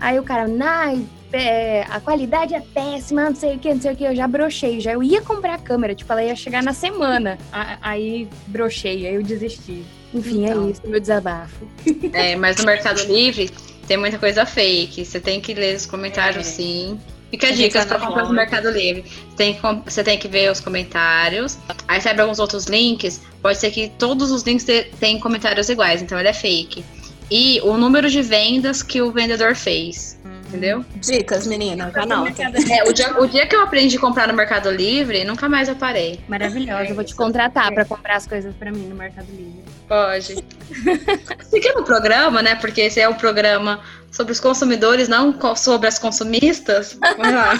[0.00, 3.92] Aí o cara, ai, é, a qualidade é péssima, não sei o que, não sei
[3.92, 4.04] o que.
[4.04, 7.38] Eu já brochei, já eu ia comprar a câmera, tipo, ela ia chegar na semana.
[7.80, 9.84] Aí brochei, aí eu desisti.
[10.12, 10.66] Enfim, é então.
[10.66, 11.66] é isso, meu desabafo.
[12.12, 13.50] É, mas no Mercado Livre
[13.92, 15.04] tem muita coisa fake.
[15.04, 16.50] Você tem que ler os comentários, é.
[16.50, 16.98] sim.
[17.30, 18.32] Fica Você dicas entra para comprar no.
[18.32, 19.04] Mercado Livre.
[19.36, 21.58] Tem que você tem que ver os comentários.
[21.86, 23.20] Aí você abre alguns outros links.
[23.42, 26.82] Pode ser que todos os links te- tenham comentários iguais, então ele é fake.
[27.30, 30.18] E o número de vendas que o vendedor fez.
[30.52, 30.84] Entendeu?
[30.96, 32.26] Dicas, menina, já não.
[32.26, 35.66] É, o, dia, o dia que eu aprendi a comprar no Mercado Livre, nunca mais
[35.66, 36.20] eu parei.
[36.28, 36.90] Maravilhosa.
[36.90, 39.64] Eu vou te contratar pra comprar as coisas pra mim no Mercado Livre.
[39.88, 40.44] Pode.
[41.48, 42.54] Seguindo o programa, né?
[42.56, 46.98] Porque esse é um programa sobre os consumidores, não sobre as consumistas.
[47.00, 47.54] Vamos lá.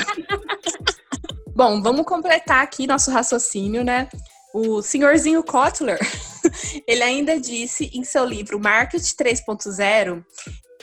[1.57, 4.07] Bom, vamos completar aqui nosso raciocínio, né?
[4.52, 5.98] O senhorzinho Kotler,
[6.87, 10.22] ele ainda disse em seu livro Market 3.0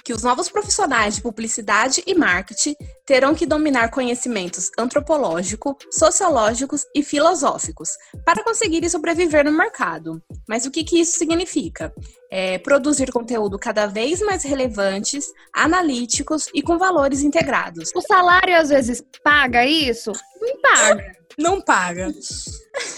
[0.10, 7.04] que os novos profissionais de publicidade e marketing terão que dominar conhecimentos antropológicos, sociológicos e
[7.04, 7.92] filosóficos
[8.26, 10.20] para conseguirem sobreviver no mercado.
[10.48, 11.94] Mas o que, que isso significa?
[12.32, 17.92] É produzir conteúdo cada vez mais relevantes, analíticos e com valores integrados.
[17.94, 20.12] O salário às vezes paga isso?
[20.42, 21.20] Não paga.
[21.38, 22.14] Não paga.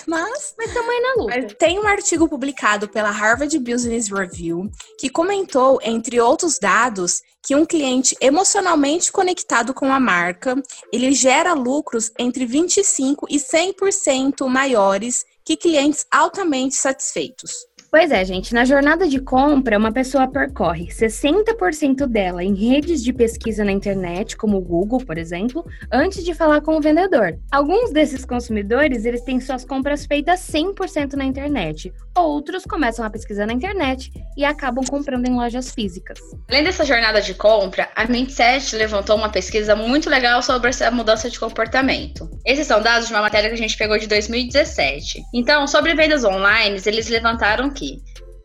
[0.07, 1.55] Mas Mas também na luta.
[1.55, 7.65] Tem um artigo publicado pela Harvard Business Review que comentou, entre outros dados, que um
[7.65, 15.57] cliente emocionalmente conectado com a marca, ele gera lucros entre 25 e 100% maiores que
[15.57, 17.65] clientes altamente satisfeitos.
[17.91, 18.53] Pois é, gente.
[18.53, 24.37] Na jornada de compra, uma pessoa percorre 60% dela em redes de pesquisa na internet,
[24.37, 27.37] como o Google, por exemplo, antes de falar com o vendedor.
[27.51, 31.91] Alguns desses consumidores, eles têm suas compras feitas 100% na internet.
[32.17, 36.17] Outros começam a pesquisar na internet e acabam comprando em lojas físicas.
[36.49, 41.29] Além dessa jornada de compra, a Mindset levantou uma pesquisa muito legal sobre essa mudança
[41.29, 42.29] de comportamento.
[42.45, 45.21] Esses são dados de uma matéria que a gente pegou de 2017.
[45.33, 47.80] Então, sobre vendas online, eles levantaram que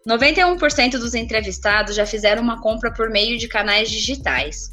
[0.08, 4.70] 91% dos entrevistados já fizeram uma compra por meio de canais digitais.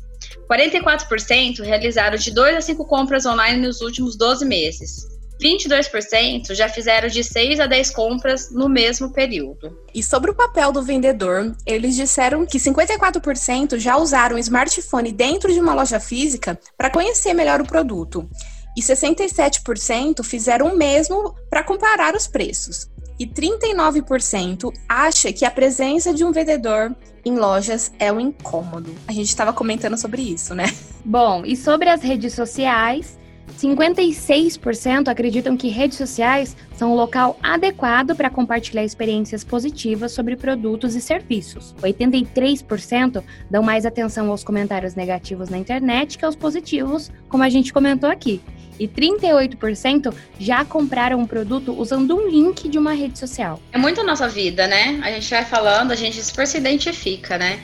[0.50, 5.08] 44% realizaram de 2 a 5 compras online nos últimos 12 meses.
[5.42, 9.78] 22% já fizeram de 6 a 10 compras no mesmo período.
[9.94, 15.52] E sobre o papel do vendedor, eles disseram que 54% já usaram o smartphone dentro
[15.52, 18.30] de uma loja física para conhecer melhor o produto.
[18.78, 22.90] E 67% fizeram o mesmo para comparar os preços.
[23.20, 26.96] E 39% acha que a presença de um vendedor
[27.26, 28.94] em lojas é um incômodo.
[29.08, 30.66] A gente estava comentando sobre isso, né?
[31.06, 33.18] Bom, e sobre as redes sociais,
[33.58, 40.96] 56% acreditam que redes sociais são o local adequado para compartilhar experiências positivas sobre produtos
[40.96, 41.74] e serviços.
[41.82, 47.72] 83% dão mais atenção aos comentários negativos na internet que aos positivos, como a gente
[47.72, 48.42] comentou aqui.
[48.80, 53.62] E 38% já compraram um produto usando um link de uma rede social.
[53.72, 55.00] É muito a nossa vida, né?
[55.04, 57.60] A gente vai falando, a gente super se identifica, né?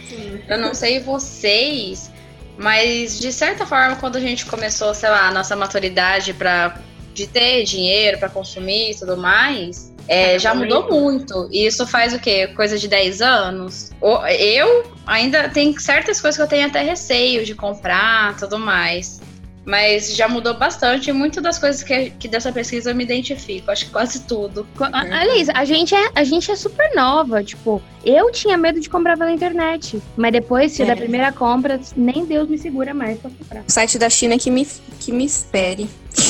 [0.48, 2.12] Eu não sei vocês,
[2.58, 6.80] mas de certa forma, quando a gente começou, sei lá, a nossa maturidade para
[7.14, 11.48] de ter dinheiro para consumir e tudo mais, é, já mudou muito.
[11.52, 12.48] E isso faz o quê?
[12.48, 13.92] Coisa de 10 anos?
[14.40, 19.22] Eu ainda tem certas coisas que eu tenho até receio de comprar, tudo mais.
[19.66, 23.70] Mas já mudou bastante e muitas das coisas que, que dessa pesquisa eu me identifico,
[23.70, 24.66] acho que quase tudo.
[24.76, 27.44] Co- a- Olha isso, a gente, é, a gente é super nova.
[27.44, 30.02] Tipo, eu tinha medo de comprar pela internet.
[30.18, 30.86] Mas depois, se É.
[30.86, 33.64] da primeira compra, nem Deus me segura mais pra comprar.
[33.68, 34.66] O site da China que me,
[35.00, 35.88] que me espere.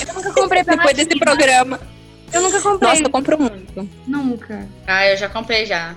[0.08, 1.26] Eu nunca comprei pela Depois desse China.
[1.26, 1.80] programa.
[2.34, 2.90] Eu nunca comprei.
[2.90, 3.90] Nossa, eu compro muito.
[4.06, 4.68] Nunca.
[4.86, 5.96] Ah, eu já comprei já.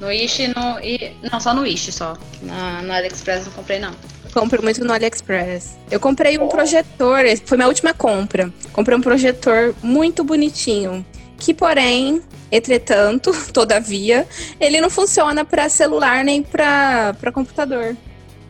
[0.00, 0.80] No Wish, no.
[0.82, 2.16] e- Não, só no Wish só.
[2.42, 3.94] Na, no AliExpress não comprei, não.
[4.32, 5.76] Compro muito no AliExpress.
[5.90, 8.52] Eu comprei um projetor, foi minha última compra.
[8.72, 11.04] Comprei um projetor muito bonitinho,
[11.36, 14.26] que porém, entretanto, todavia,
[14.58, 17.94] ele não funciona para celular nem para computador.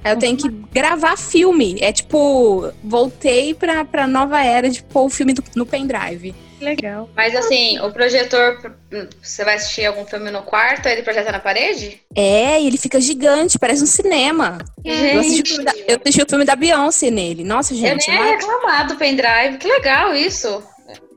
[0.05, 1.79] Eu tenho que gravar filme.
[1.81, 6.35] É tipo, voltei pra, pra nova era de pôr o filme do- no pendrive.
[6.63, 7.11] Que legal.
[7.17, 8.73] Mas assim, o projetor.
[9.21, 12.01] Você vai assistir algum filme no quarto, ele projeta na parede?
[12.15, 14.59] É, e ele fica gigante, parece um cinema.
[14.85, 17.43] Eu assisti, o Gente, filme da, eu assisti o filme da Beyoncé nele.
[17.43, 19.59] Nossa, eu gente, nem é ia reclamar do pendrive.
[19.59, 20.63] Que legal isso.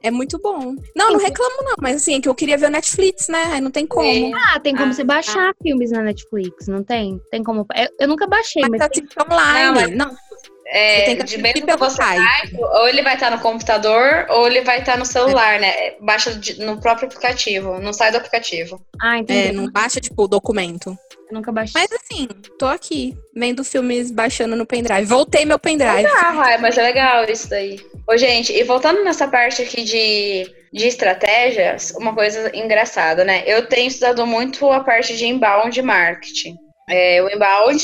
[0.01, 0.75] é muito bom.
[0.95, 3.43] Não, não reclamo não, mas assim, é que eu queria ver o Netflix, né?
[3.53, 4.35] Aí não tem como.
[4.35, 7.19] Ah, tem como Ah, você baixar filmes na Netflix, não tem?
[7.31, 7.65] Tem como.
[7.75, 8.79] Eu, eu nunca baixei, Mas mas.
[8.81, 9.95] tá tipo online.
[9.95, 10.15] Não,
[10.67, 12.55] É, Você tem que de mesmo pelo você site.
[12.59, 15.91] ou ele vai estar no computador, ou ele vai estar no celular, né?
[16.01, 18.81] Baixa de- no próprio aplicativo, não sai do aplicativo.
[18.99, 19.49] Ah, entendi.
[19.49, 20.97] é, não baixa, tipo, o documento.
[21.29, 21.79] Eu nunca baixei.
[21.79, 25.05] Mas assim, tô aqui, vendo filmes baixando no pendrive.
[25.05, 26.05] Voltei meu pendrive.
[26.07, 27.79] Ah, mas é legal isso daí.
[28.07, 33.43] Ô, gente, e voltando nessa parte aqui de, de estratégias, uma coisa engraçada, né?
[33.45, 36.55] Eu tenho estudado muito a parte de inbound marketing.
[36.89, 37.83] É, o inbound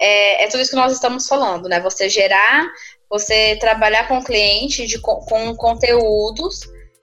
[0.00, 1.80] é, é tudo isso que nós estamos falando, né?
[1.80, 2.66] Você gerar
[3.08, 6.60] Você trabalhar com o cliente de, com conteúdos,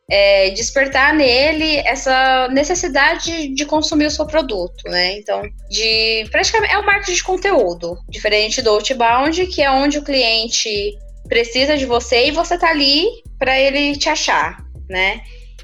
[0.10, 5.18] é, despertar nele essa necessidade de consumir o seu produto, né?
[5.18, 10.04] Então, de praticamente é o marketing de conteúdo, diferente do outbound, que é onde o
[10.04, 13.08] cliente precisa de você e você tá ali
[13.40, 14.58] para ele te achar,
[14.90, 15.22] né?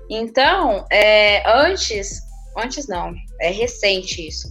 [0.10, 2.20] Então, é, antes,
[2.58, 4.48] antes não, é recente isso.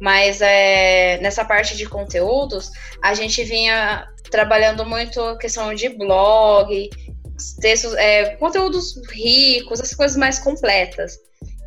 [0.00, 2.70] Mas é, nessa parte de conteúdos,
[3.02, 6.90] a gente vinha trabalhando muito a questão de blog,
[7.60, 11.18] textos, é, conteúdos ricos, as coisas mais completas.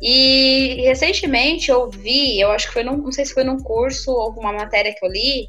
[0.02, 4.10] E recentemente eu vi, eu acho que foi num, não sei se foi num curso
[4.10, 5.46] ou uma matéria que eu li,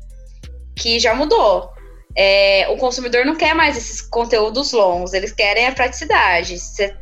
[0.76, 1.70] que já mudou.
[2.16, 6.60] É, o consumidor não quer mais esses conteúdos longos, eles querem a praticidade.
[6.60, 6.94] Você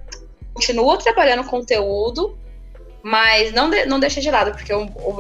[0.54, 2.38] continua trabalhando conteúdo,
[3.04, 5.16] mas não, de, não deixa de lado, porque o, o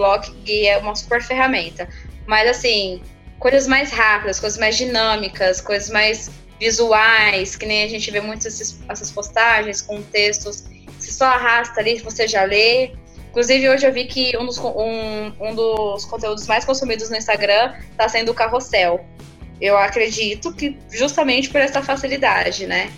[0.47, 1.87] é uma super ferramenta.
[2.25, 3.01] Mas assim,
[3.39, 8.79] coisas mais rápidas, coisas mais dinâmicas, coisas mais visuais, que nem a gente vê muitas
[8.87, 10.65] essas postagens com textos
[10.99, 12.91] que só arrasta ali, você já lê.
[13.29, 17.73] Inclusive, hoje eu vi que um dos, um, um dos conteúdos mais consumidos no Instagram
[17.91, 19.05] está sendo o carrossel.
[19.61, 22.91] Eu acredito que justamente por essa facilidade, né?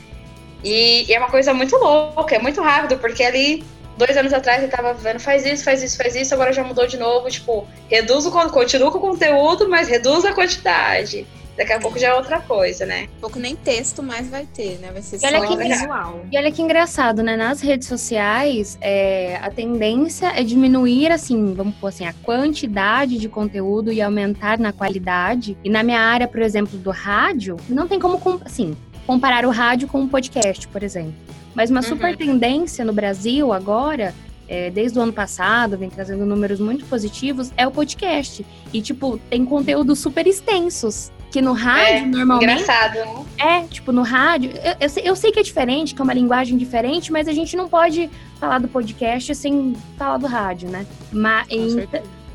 [0.63, 3.63] E, e, é uma coisa muito louca, é muito rápido, porque ali,
[4.05, 6.87] dois anos atrás, eu tava vendo, faz isso, faz isso, faz isso, agora já mudou
[6.87, 11.25] de novo, tipo, reduz o continua com o conteúdo, mas reduz a quantidade.
[11.55, 13.07] Daqui a pouco já é outra coisa, né?
[13.17, 14.89] Um pouco nem texto mais vai ter, né?
[14.91, 16.25] Vai ser só visual.
[16.31, 17.35] E olha que engraçado, né?
[17.35, 23.29] Nas redes sociais, é, a tendência é diminuir, assim, vamos pôr assim, a quantidade de
[23.29, 25.55] conteúdo e aumentar na qualidade.
[25.63, 29.87] E na minha área, por exemplo, do rádio, não tem como, assim, comparar o rádio
[29.87, 31.13] com um podcast, por exemplo.
[31.53, 31.87] Mas uma uhum.
[31.87, 34.13] super tendência no Brasil agora
[34.51, 38.45] é, desde o ano passado, vem trazendo números muito positivos, é o podcast.
[38.73, 41.09] E, tipo, tem conteúdos super extensos.
[41.31, 42.61] Que no rádio, é, normalmente.
[42.61, 43.25] Engraçado, né?
[43.37, 44.51] É, tipo, no rádio.
[44.51, 47.31] Eu, eu, sei, eu sei que é diferente, que é uma linguagem diferente, mas a
[47.31, 48.09] gente não pode
[48.41, 50.85] falar do podcast sem falar do rádio, né?
[51.13, 51.47] Mas,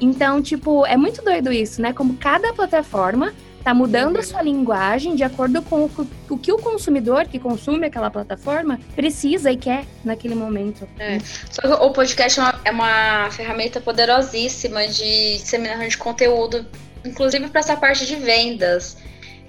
[0.00, 1.92] então, tipo, é muito doido isso, né?
[1.92, 3.34] Como cada plataforma
[3.66, 4.20] tá mudando uhum.
[4.20, 8.78] a sua linguagem de acordo com o, o, que o consumidor que consome aquela plataforma
[8.94, 10.88] precisa e quer naquele momento.
[11.00, 11.18] É.
[11.50, 16.64] Só que o podcast é uma, é uma ferramenta poderosíssima de disseminação de conteúdo
[17.04, 18.96] inclusive para essa parte de vendas.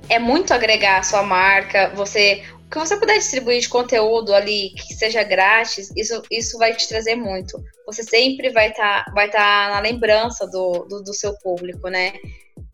[0.09, 4.71] É muito agregar a sua marca, você o que você puder distribuir de conteúdo ali
[4.71, 7.63] que seja grátis, isso, isso vai te trazer muito.
[7.85, 12.13] Você sempre vai estar tá, vai tá na lembrança do, do, do, seu público, né?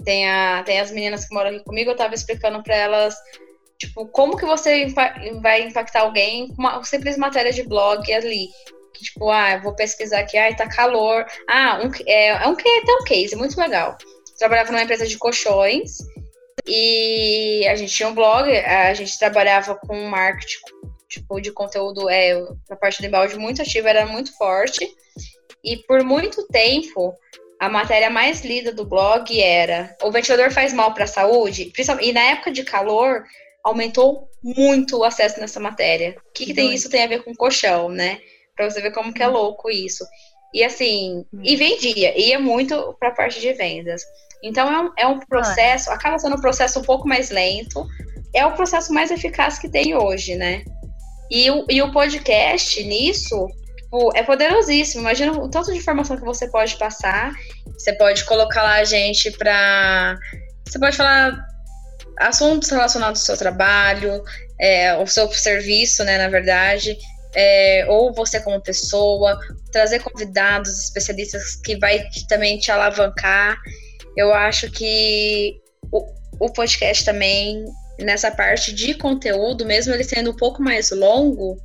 [0.04, 3.16] Tem, a, tem as meninas que moram aqui comigo, eu estava explicando para elas,
[3.78, 4.88] tipo, como que você
[5.42, 8.50] vai impactar alguém com uma simples matéria de blog ali.
[8.94, 11.26] Que, tipo, ah, vou pesquisar aqui, ah, tá calor.
[11.50, 13.98] Ah, um, é, é um, é um case muito legal
[14.44, 16.00] trabalhava numa empresa de colchões
[16.68, 20.60] e a gente tinha um blog, a gente trabalhava com marketing
[21.08, 22.34] tipo de conteúdo é
[22.70, 24.89] na parte de embalde muito ativa, era muito forte.
[25.63, 27.16] E por muito tempo
[27.63, 31.71] a matéria mais lida do blog era o ventilador faz mal para a saúde,
[32.02, 33.23] e na época de calor
[33.63, 36.17] aumentou muito o acesso nessa matéria.
[36.30, 38.19] O que, que tem isso tem a ver com colchão, né?
[38.54, 40.06] Para você ver como que é louco isso.
[40.54, 44.04] E assim, e vendia, ia muito para a parte de vendas.
[44.43, 47.88] Então é um, é um processo, acaba sendo um processo um pouco mais lento,
[48.36, 50.65] é o processo mais eficaz que tem hoje, né?
[51.32, 53.47] E o, e o podcast nisso
[53.93, 55.01] tipo, é poderosíssimo.
[55.01, 57.34] Imagina o tanto de informação que você pode passar.
[57.77, 60.17] Você pode colocar lá a gente para.
[60.65, 61.38] Você pode falar
[62.19, 64.23] assuntos relacionados ao seu trabalho,
[64.60, 66.97] é, ao seu serviço, né, na verdade.
[67.36, 69.39] É, ou você como pessoa,
[69.71, 73.58] trazer convidados especialistas que vai também te alavancar.
[74.15, 75.60] Eu acho que
[75.91, 76.06] o,
[76.39, 77.65] o podcast também,
[77.99, 81.60] nessa parte de conteúdo, mesmo ele sendo um pouco mais longo,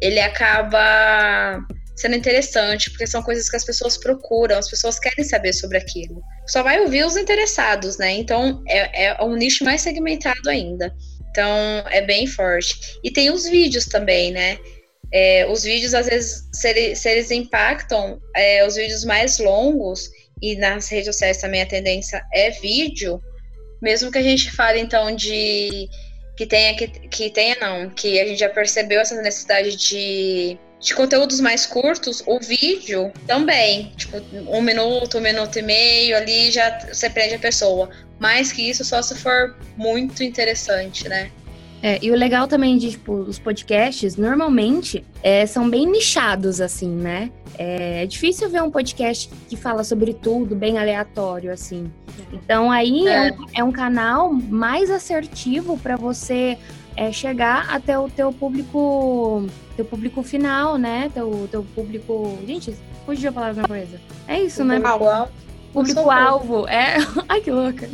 [0.00, 1.60] ele acaba
[1.96, 6.22] sendo interessante, porque são coisas que as pessoas procuram, as pessoas querem saber sobre aquilo.
[6.46, 8.12] Só vai ouvir os interessados, né?
[8.12, 10.94] Então é, é um nicho mais segmentado ainda.
[11.30, 12.98] Então é bem forte.
[13.04, 14.58] E tem os vídeos também, né?
[15.12, 20.08] É, os vídeos, às vezes, se, ele, se eles impactam, é, os vídeos mais longos,
[20.40, 23.20] e nas redes sociais também a tendência é vídeo,
[23.82, 25.88] mesmo que a gente fale então de
[26.40, 30.94] que tenha que, que tenha não, que a gente já percebeu essa necessidade de, de
[30.94, 34.16] conteúdos mais curtos, o vídeo também, tipo,
[34.48, 37.90] um minuto, um minuto e meio ali já você prende a pessoa.
[38.18, 41.30] Mais que isso só se for muito interessante, né?
[41.82, 46.88] É, e o legal também de, tipo, os podcasts, normalmente, é, são bem nichados, assim,
[46.88, 47.30] né?
[47.58, 51.92] É, é difícil ver um podcast que fala sobre tudo, bem aleatório, assim.
[52.32, 56.58] Então aí é, é, um, é um, canal mais assertivo para você
[56.96, 61.10] é, chegar até o teu público, teu público final, né?
[61.12, 62.38] Teu, teu público.
[62.46, 64.00] Gente, fugiu a palavra coisa.
[64.26, 64.80] É isso, o né?
[65.72, 66.68] Público-alvo.
[66.68, 66.96] É.
[67.28, 67.88] Ai, que louca.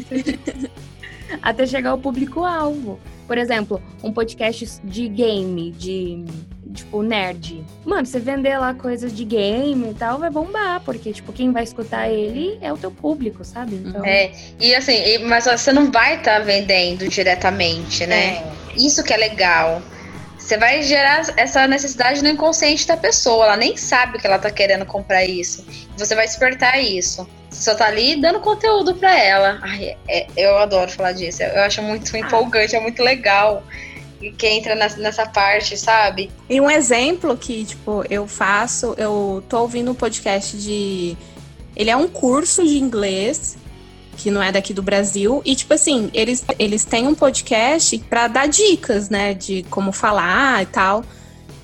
[1.42, 2.98] até chegar ao público-alvo.
[3.26, 6.24] Por exemplo, um podcast de game, de
[6.72, 7.64] tipo, nerd.
[7.84, 11.64] Mano, você vender lá coisas de game e tal, vai bombar, porque, tipo, quem vai
[11.64, 13.76] escutar ele é o teu público, sabe?
[13.76, 14.04] Então...
[14.04, 18.36] É, e assim, mas você não vai estar tá vendendo diretamente, né?
[18.36, 18.52] É.
[18.76, 19.82] Isso que é legal.
[20.38, 24.50] Você vai gerar essa necessidade no inconsciente da pessoa, ela nem sabe que ela tá
[24.50, 25.66] querendo comprar isso.
[25.96, 27.28] Você vai despertar isso.
[27.56, 29.58] Só tá ali dando conteúdo para ela.
[29.62, 31.42] Ai, é, eu adoro falar disso.
[31.42, 32.18] Eu acho muito ah.
[32.18, 33.62] empolgante, é muito legal
[34.38, 36.30] que entra nessa parte, sabe?
[36.48, 41.16] E um exemplo que, tipo, eu faço, eu tô ouvindo um podcast de.
[41.74, 43.58] Ele é um curso de inglês
[44.16, 45.42] que não é daqui do Brasil.
[45.44, 49.34] E, tipo assim, eles, eles têm um podcast para dar dicas, né?
[49.34, 51.04] De como falar e tal.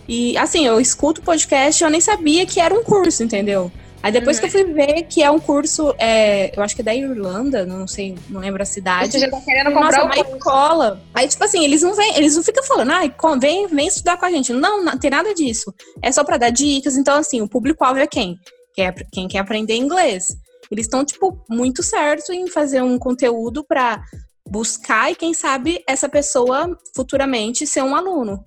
[0.06, 3.72] E, assim, eu escuto o podcast e eu nem sabia que era um curso, entendeu?
[4.02, 4.40] Aí depois uhum.
[4.40, 7.64] que eu fui ver que é um curso, é, eu acho que é da Irlanda,
[7.64, 9.12] não sei, não lembro a cidade.
[9.12, 11.00] Você já tá querendo comprar Nossa, uma escola.
[11.14, 14.26] Aí, tipo assim, eles não vêm, eles não ficam falando, ah, vem, vem estudar com
[14.26, 14.52] a gente.
[14.52, 15.72] Não, não tem nada disso.
[16.02, 16.96] É só para dar dicas.
[16.96, 18.36] Então, assim, o público-alvo é quem?
[18.74, 20.36] Quer, quem quer aprender inglês.
[20.68, 24.02] Eles estão, tipo, muito certo em fazer um conteúdo para
[24.48, 28.42] buscar e, quem sabe, essa pessoa futuramente ser um aluno.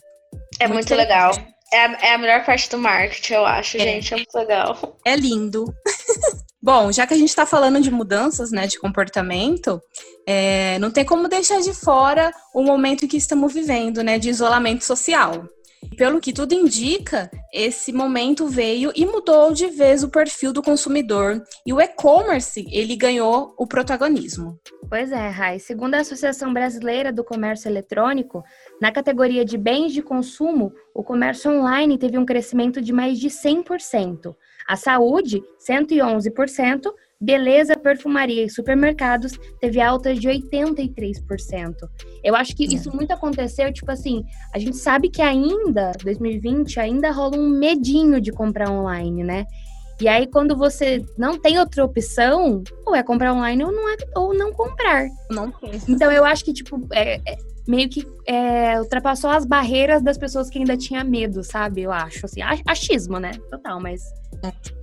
[0.60, 1.32] É muito, muito legal.
[1.76, 3.82] É a, é a melhor parte do marketing, eu acho, é.
[3.82, 4.14] gente.
[4.14, 4.98] É muito legal.
[5.04, 5.66] É lindo.
[6.64, 9.82] Bom, já que a gente está falando de mudanças né, de comportamento,
[10.26, 14.30] é, não tem como deixar de fora o momento em que estamos vivendo, né, de
[14.30, 15.48] isolamento social.
[15.98, 21.42] Pelo que tudo indica, esse momento veio e mudou de vez o perfil do consumidor
[21.66, 24.60] e o e-commerce ele ganhou o protagonismo.
[24.90, 25.60] Pois é, Rai.
[25.60, 28.44] Segundo a Associação Brasileira do Comércio Eletrônico,
[28.82, 33.30] na categoria de bens de consumo, o comércio online teve um crescimento de mais de
[33.30, 34.36] 100%.
[34.68, 36.92] A saúde, 111%,
[37.26, 41.90] beleza, perfumaria e supermercados teve alta de 83%.
[42.24, 47.12] Eu acho que isso muito aconteceu, tipo assim, a gente sabe que ainda, 2020, ainda
[47.12, 49.46] rola um medinho de comprar online, né?
[50.00, 53.96] E aí, quando você não tem outra opção, ou é comprar online ou não, é,
[54.16, 55.08] ou não comprar.
[55.32, 55.52] Não
[55.88, 60.50] Então, eu acho que, tipo, é, é, meio que é, ultrapassou as barreiras das pessoas
[60.50, 61.82] que ainda tinham medo, sabe?
[61.82, 62.42] Eu acho, assim.
[62.66, 63.32] Achismo, né?
[63.50, 64.02] Total, mas...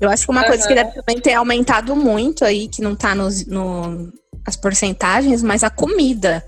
[0.00, 0.48] Eu acho que uma uhum.
[0.48, 4.12] coisa que deve também ter aumentado muito aí, que não tá nos, no,
[4.44, 6.44] as porcentagens, mas a comida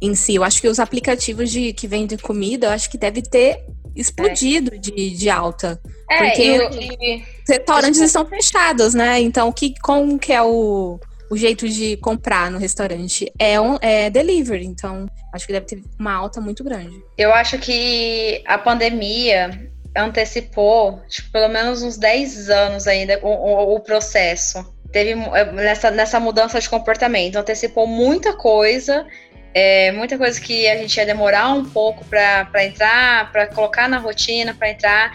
[0.00, 0.34] em si.
[0.34, 4.74] Eu acho que os aplicativos de, que vendem comida, eu acho que deve ter explodido
[4.74, 4.78] é.
[4.78, 5.80] de, de alta.
[6.10, 7.22] É, porque eu, e...
[7.48, 9.20] restaurantes estão fechados, né?
[9.20, 10.98] Então, que, como que é o,
[11.30, 13.32] o jeito de comprar no restaurante?
[13.38, 17.02] É, um, é delivery, então acho que deve ter uma alta muito grande.
[17.16, 23.76] Eu acho que a pandemia antecipou, tipo, pelo menos uns 10 anos ainda, o, o,
[23.76, 24.74] o processo.
[24.92, 29.06] Teve é, nessa, nessa mudança de comportamento, antecipou muita coisa
[29.54, 33.98] é, muita coisa que a gente ia demorar um pouco para entrar, para colocar na
[33.98, 35.12] rotina, para entrar,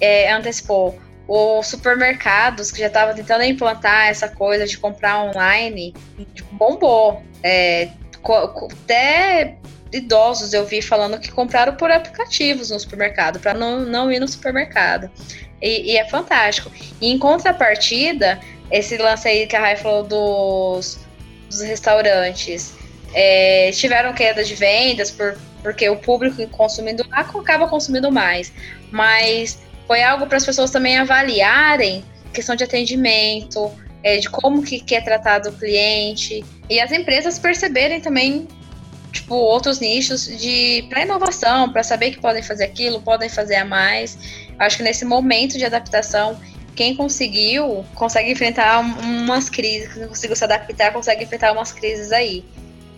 [0.00, 0.98] é, antecipou.
[1.28, 5.94] Os supermercados que já estavam tentando implantar essa coisa de comprar online,
[6.52, 7.22] bombou.
[7.42, 7.90] É,
[8.24, 9.58] até
[9.92, 14.28] idosos eu vi falando que compraram por aplicativos no supermercado, para não, não ir no
[14.28, 15.10] supermercado.
[15.60, 16.70] E, e, é fantástico.
[17.00, 20.98] E em contrapartida, esse lance aí que a Rai falou dos,
[21.48, 22.74] dos restaurantes,
[23.12, 28.52] é, tiveram queda de vendas por, porque o público consumindo acaba consumindo mais.
[28.90, 33.72] Mas foi algo para as pessoas também avaliarem questão de atendimento,
[34.04, 38.46] é, de como que, que é tratado o cliente e as empresas perceberem também
[39.10, 43.64] tipo outros nichos de para inovação, para saber que podem fazer aquilo, podem fazer a
[43.64, 44.18] mais.
[44.58, 46.38] Acho que nesse momento de adaptação
[46.76, 52.44] quem conseguiu consegue enfrentar umas crises, quem conseguiu se adaptar, consegue enfrentar umas crises aí.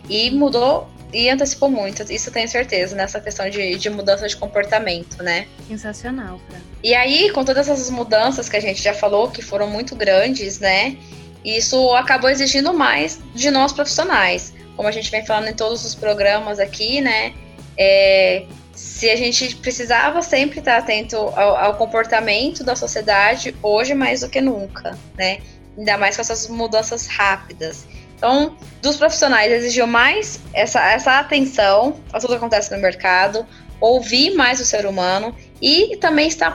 [0.09, 4.37] E mudou e antecipou muito, isso eu tenho certeza, nessa questão de, de mudança de
[4.37, 5.47] comportamento, né?
[5.67, 6.59] Sensacional, Fran.
[6.83, 10.59] E aí, com todas essas mudanças que a gente já falou, que foram muito grandes,
[10.61, 10.97] né?
[11.45, 14.53] Isso acabou exigindo mais de nós profissionais.
[14.77, 17.33] Como a gente vem falando em todos os programas aqui, né?
[17.77, 24.21] É, se a gente precisava sempre estar atento ao, ao, comportamento da sociedade, hoje mais
[24.21, 25.41] do que nunca, né?
[25.77, 27.87] Ainda mais com essas mudanças rápidas.
[28.21, 33.47] Então, dos profissionais exigiu mais essa, essa atenção a tudo que acontece no mercado,
[33.81, 36.55] ouvir mais o ser humano e também estar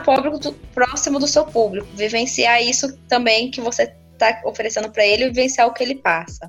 [0.72, 5.72] próximo do seu público, vivenciar isso também que você está oferecendo para ele vivenciar o
[5.72, 6.48] que ele passa.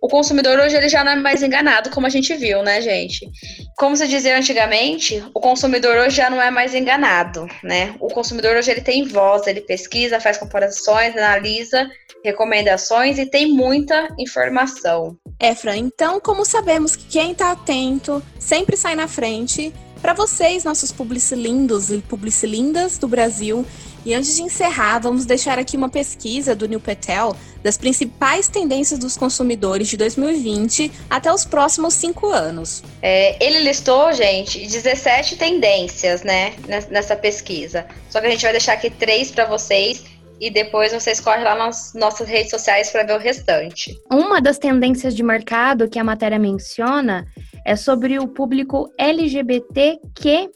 [0.00, 3.30] O consumidor hoje ele já não é mais enganado, como a gente viu, né, gente?
[3.76, 7.94] Como se dizia antigamente, o consumidor hoje já não é mais enganado, né?
[8.00, 11.86] O consumidor hoje ele tem voz, ele pesquisa, faz comparações, analisa
[12.24, 15.16] recomendações e tem muita informação.
[15.38, 20.64] É, Fran, então como sabemos que quem está atento sempre sai na frente, para vocês,
[20.64, 23.64] nossos publicilindos e publicilindas do Brasil,
[24.04, 28.98] e antes de encerrar, vamos deixar aqui uma pesquisa do Neil Patel das principais tendências
[28.98, 32.82] dos consumidores de 2020 até os próximos cinco anos.
[33.00, 36.52] É, ele listou, gente, 17 tendências, né,
[36.90, 37.86] nessa pesquisa.
[38.10, 40.04] Só que a gente vai deixar aqui três para vocês
[40.40, 43.98] e depois vocês correm lá nas nossas redes sociais para ver o restante.
[44.10, 47.26] Uma das tendências de mercado que a matéria menciona
[47.64, 50.50] é sobre o público LGBTQ+.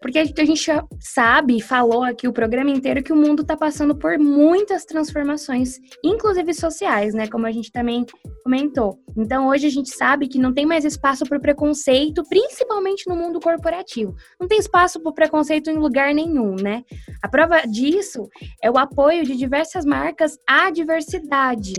[0.00, 4.18] Porque a gente sabe, falou aqui o programa inteiro, que o mundo está passando por
[4.18, 7.28] muitas transformações, inclusive sociais, né?
[7.28, 8.04] Como a gente também
[8.42, 8.98] comentou.
[9.16, 13.14] Então, hoje a gente sabe que não tem mais espaço para o preconceito, principalmente no
[13.14, 14.14] mundo corporativo.
[14.40, 16.82] Não tem espaço para o preconceito em lugar nenhum, né?
[17.22, 18.28] A prova disso
[18.62, 21.74] é o apoio de diversas marcas à diversidade,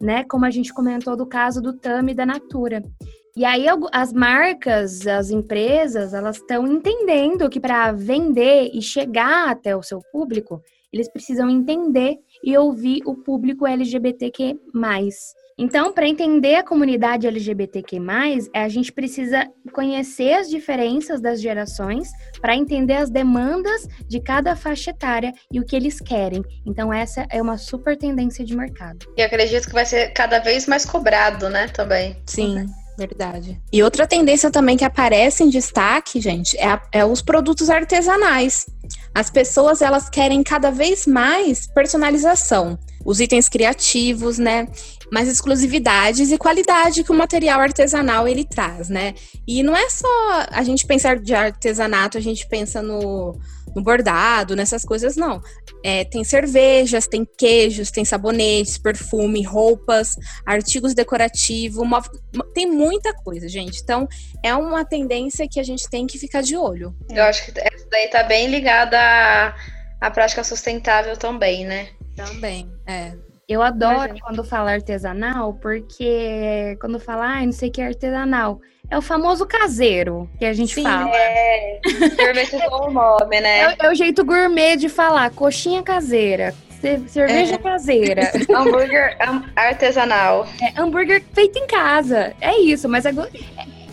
[0.00, 0.24] né?
[0.24, 2.82] Como a gente comentou do caso do Tami da Natura.
[3.36, 9.76] E aí as marcas, as empresas, elas estão entendendo que para vender e chegar até
[9.76, 10.62] o seu público,
[10.92, 14.58] eles precisam entender e ouvir o público LGBTQ+.
[15.60, 17.98] Então, para entender a comunidade LGBTQ+,
[18.54, 22.10] a gente precisa conhecer as diferenças das gerações
[22.40, 26.44] para entender as demandas de cada faixa etária e o que eles querem.
[26.64, 29.04] Então, essa é uma super tendência de mercado.
[29.16, 32.16] E acredito que vai ser cada vez mais cobrado, né, também.
[32.24, 32.64] Sim.
[32.98, 33.60] Verdade.
[33.72, 38.66] E outra tendência também que aparece em destaque, gente, é, a, é os produtos artesanais.
[39.14, 42.76] As pessoas elas querem cada vez mais personalização,
[43.08, 44.68] os itens criativos, né?
[45.10, 49.14] Mais exclusividades e qualidade que o material artesanal ele traz, né?
[49.46, 53.34] E não é só a gente pensar de artesanato, a gente pensa no
[53.74, 55.40] no bordado, nessas coisas, não.
[55.84, 61.86] É, tem cervejas, tem queijos, tem sabonetes, perfume, roupas, artigos decorativos,
[62.54, 63.80] tem muita coisa, gente.
[63.82, 64.08] Então,
[64.42, 66.96] é uma tendência que a gente tem que ficar de olho.
[67.10, 69.54] Eu acho que essa daí tá bem ligada à,
[70.00, 71.90] à prática sustentável também, né?
[72.18, 73.12] Também, é.
[73.48, 77.86] Eu adoro Mas, quando fala artesanal, porque quando fala, ah, não sei o que é
[77.86, 78.60] artesanal,
[78.90, 81.10] é o famoso caseiro que a gente Sim, fala.
[81.14, 81.80] É,
[82.70, 83.60] o nome, né?
[83.60, 86.54] É, é, o jeito gourmet de falar, coxinha caseira,
[87.08, 87.58] cerveja é.
[87.58, 88.32] caseira.
[88.54, 89.16] hambúrguer
[89.56, 90.46] artesanal.
[90.60, 92.34] É, hambúrguer feito em casa.
[92.42, 93.12] É isso, mas é,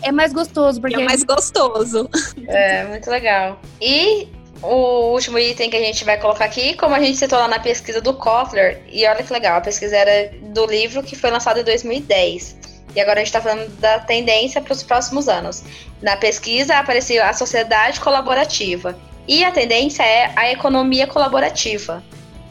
[0.02, 0.80] é mais gostoso.
[0.82, 2.10] Porque é mais gostoso.
[2.48, 3.60] É, muito legal.
[3.80, 4.28] E
[4.62, 7.58] o último item que a gente vai colocar aqui, como a gente citou lá na
[7.58, 11.60] pesquisa do Kotler, e olha que legal, a pesquisa era do livro que foi lançado
[11.60, 12.56] em 2010.
[12.94, 15.62] E agora a gente está falando da tendência para os próximos anos.
[16.00, 18.98] Na pesquisa apareceu a sociedade colaborativa.
[19.28, 22.02] E a tendência é a economia colaborativa.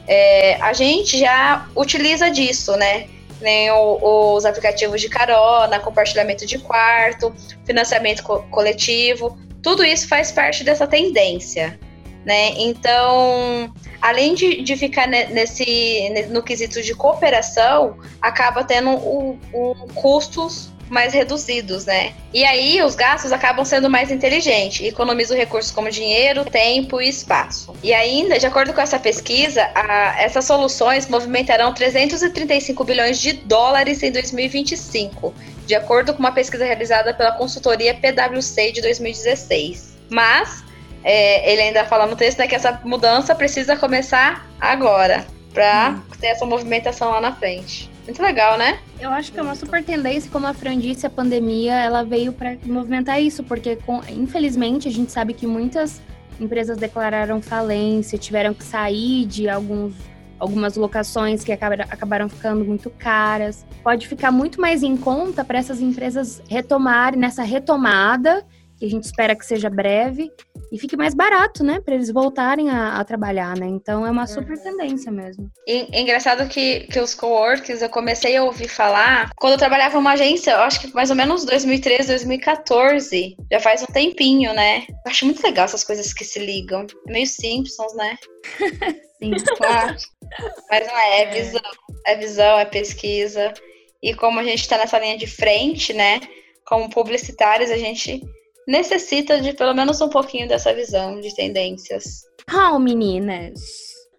[0.08, 3.08] É, a gente já utiliza disso, né?
[3.42, 7.34] Nem o, os aplicativos de carona, compartilhamento de quarto,
[7.66, 11.80] financiamento co coletivo, tudo isso faz parte dessa tendência
[12.26, 12.54] né?
[12.58, 13.72] Então,
[14.02, 21.14] além de, de ficar nesse no quesito de cooperação, acaba tendo o, o custos mais
[21.14, 22.14] reduzidos, né?
[22.34, 27.74] E aí os gastos acabam sendo mais inteligentes, economizam recursos como dinheiro, tempo e espaço.
[27.84, 34.04] E ainda, de acordo com essa pesquisa, a, essas soluções movimentarão 335 bilhões de dólares
[34.04, 35.34] em 2025,
[35.66, 39.96] de acordo com uma pesquisa realizada pela consultoria PwC de 2016.
[40.10, 40.65] Mas
[41.06, 46.02] é, ele ainda fala no texto né, que essa mudança precisa começar agora, para hum.
[46.20, 47.90] ter essa movimentação lá na frente.
[48.06, 48.80] Muito legal, né?
[49.00, 52.34] Eu acho que é uma super tendência, como a Fran disse, a pandemia ela veio
[52.34, 56.02] para movimentar isso, porque com, infelizmente a gente sabe que muitas
[56.40, 59.94] empresas declararam falência, tiveram que sair de alguns
[60.38, 63.66] algumas locações que acabaram, acabaram ficando muito caras.
[63.82, 68.46] Pode ficar muito mais em conta para essas empresas retomarem nessa retomada
[68.78, 70.32] que a gente espera que seja breve,
[70.72, 73.68] e fique mais barato, né, para eles voltarem a, a, trabalhar, né?
[73.68, 75.50] Então é uma super tendência mesmo.
[75.68, 79.96] E, é engraçado que, que os coworks eu comecei a ouvir falar quando eu trabalhava
[79.96, 84.86] numa agência, eu acho que mais ou menos 2013, 2014, já faz um tempinho, né?
[84.90, 86.86] Eu acho muito legal essas coisas que se ligam.
[87.08, 88.18] É meio Simpsons, né?
[89.20, 89.32] Sim.
[89.58, 89.96] Claro.
[90.70, 91.72] Mas não é, é visão.
[92.06, 93.54] É visão, é pesquisa.
[94.02, 96.20] E como a gente está nessa linha de frente, né?
[96.66, 98.22] Como publicitários, a gente
[98.68, 102.24] necessita de pelo menos um pouquinho dessa visão de tendências.
[102.52, 103.60] Bom, meninas,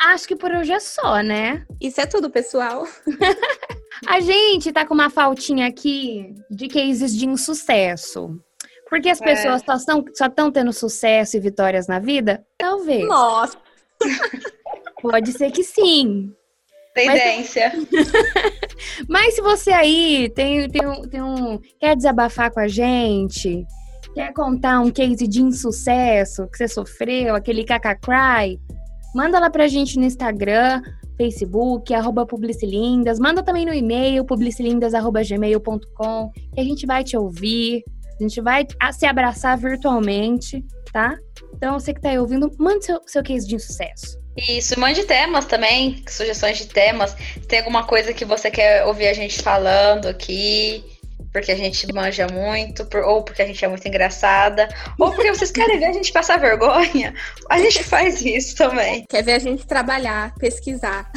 [0.01, 1.65] acho que por hoje é só, né?
[1.81, 2.87] Isso é tudo, pessoal.
[4.07, 8.39] A gente tá com uma faltinha aqui de cases de insucesso.
[8.91, 9.25] Porque as É.
[9.25, 12.45] pessoas só estão só tão tendo sucesso e vitórias na vida?
[12.59, 13.07] Talvez.
[13.09, 13.57] Nossa.
[15.03, 16.31] Pode ser que sim.
[16.95, 17.73] Tendência.
[19.09, 21.59] Mas se você aí tem, tem, um, tem um.
[21.81, 23.65] quer desabafar com a gente,
[24.17, 28.59] quer contar um case de insucesso que você sofreu, aquele cacacry,
[29.15, 30.81] manda lá pra gente no Instagram,
[31.19, 37.85] Facebook, arroba Publicilindas, manda também no e-mail, publicilindas.gmail.com, que a gente vai te ouvir,
[38.19, 41.15] a gente vai se abraçar virtualmente, tá?
[41.55, 44.19] Então, você que tá aí ouvindo, manda seu, seu case de insucesso.
[44.49, 47.15] Isso, mande temas também, sugestões de temas.
[47.35, 50.83] Se tem alguma coisa que você quer ouvir a gente falando aqui,
[51.37, 54.67] porque a gente manja muito, por- ou porque a gente é muito engraçada,
[54.99, 57.15] ou porque vocês querem ver a gente passar vergonha,
[57.51, 59.05] a gente faz isso também.
[59.07, 61.13] Quer ver a gente trabalhar, pesquisar.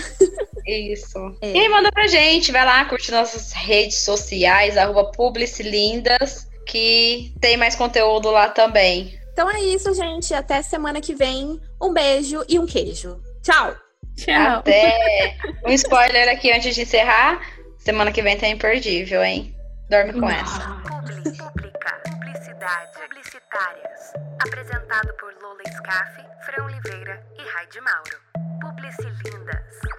[0.68, 1.18] Isso.
[1.42, 1.56] É.
[1.56, 7.76] E manda pra gente, vai lá, curte nossas redes sociais, arroba Publicilindas, que tem mais
[7.76, 9.18] conteúdo lá também.
[9.32, 10.34] Então é isso, gente.
[10.34, 11.62] Até semana que vem.
[11.82, 13.22] Um beijo e um queijo.
[13.42, 13.74] Tchau!
[14.18, 14.58] Tchau.
[14.58, 17.40] Até um spoiler aqui antes de encerrar.
[17.78, 19.56] Semana que vem tem imperdível, hein?
[19.90, 20.60] Dorme com essa.
[20.88, 24.14] Pública, Publicidade, Publicitárias.
[24.46, 28.20] Apresentado por Lola Scaff, Fran Oliveira e Raide Mauro.
[28.62, 29.99] Publicilindas.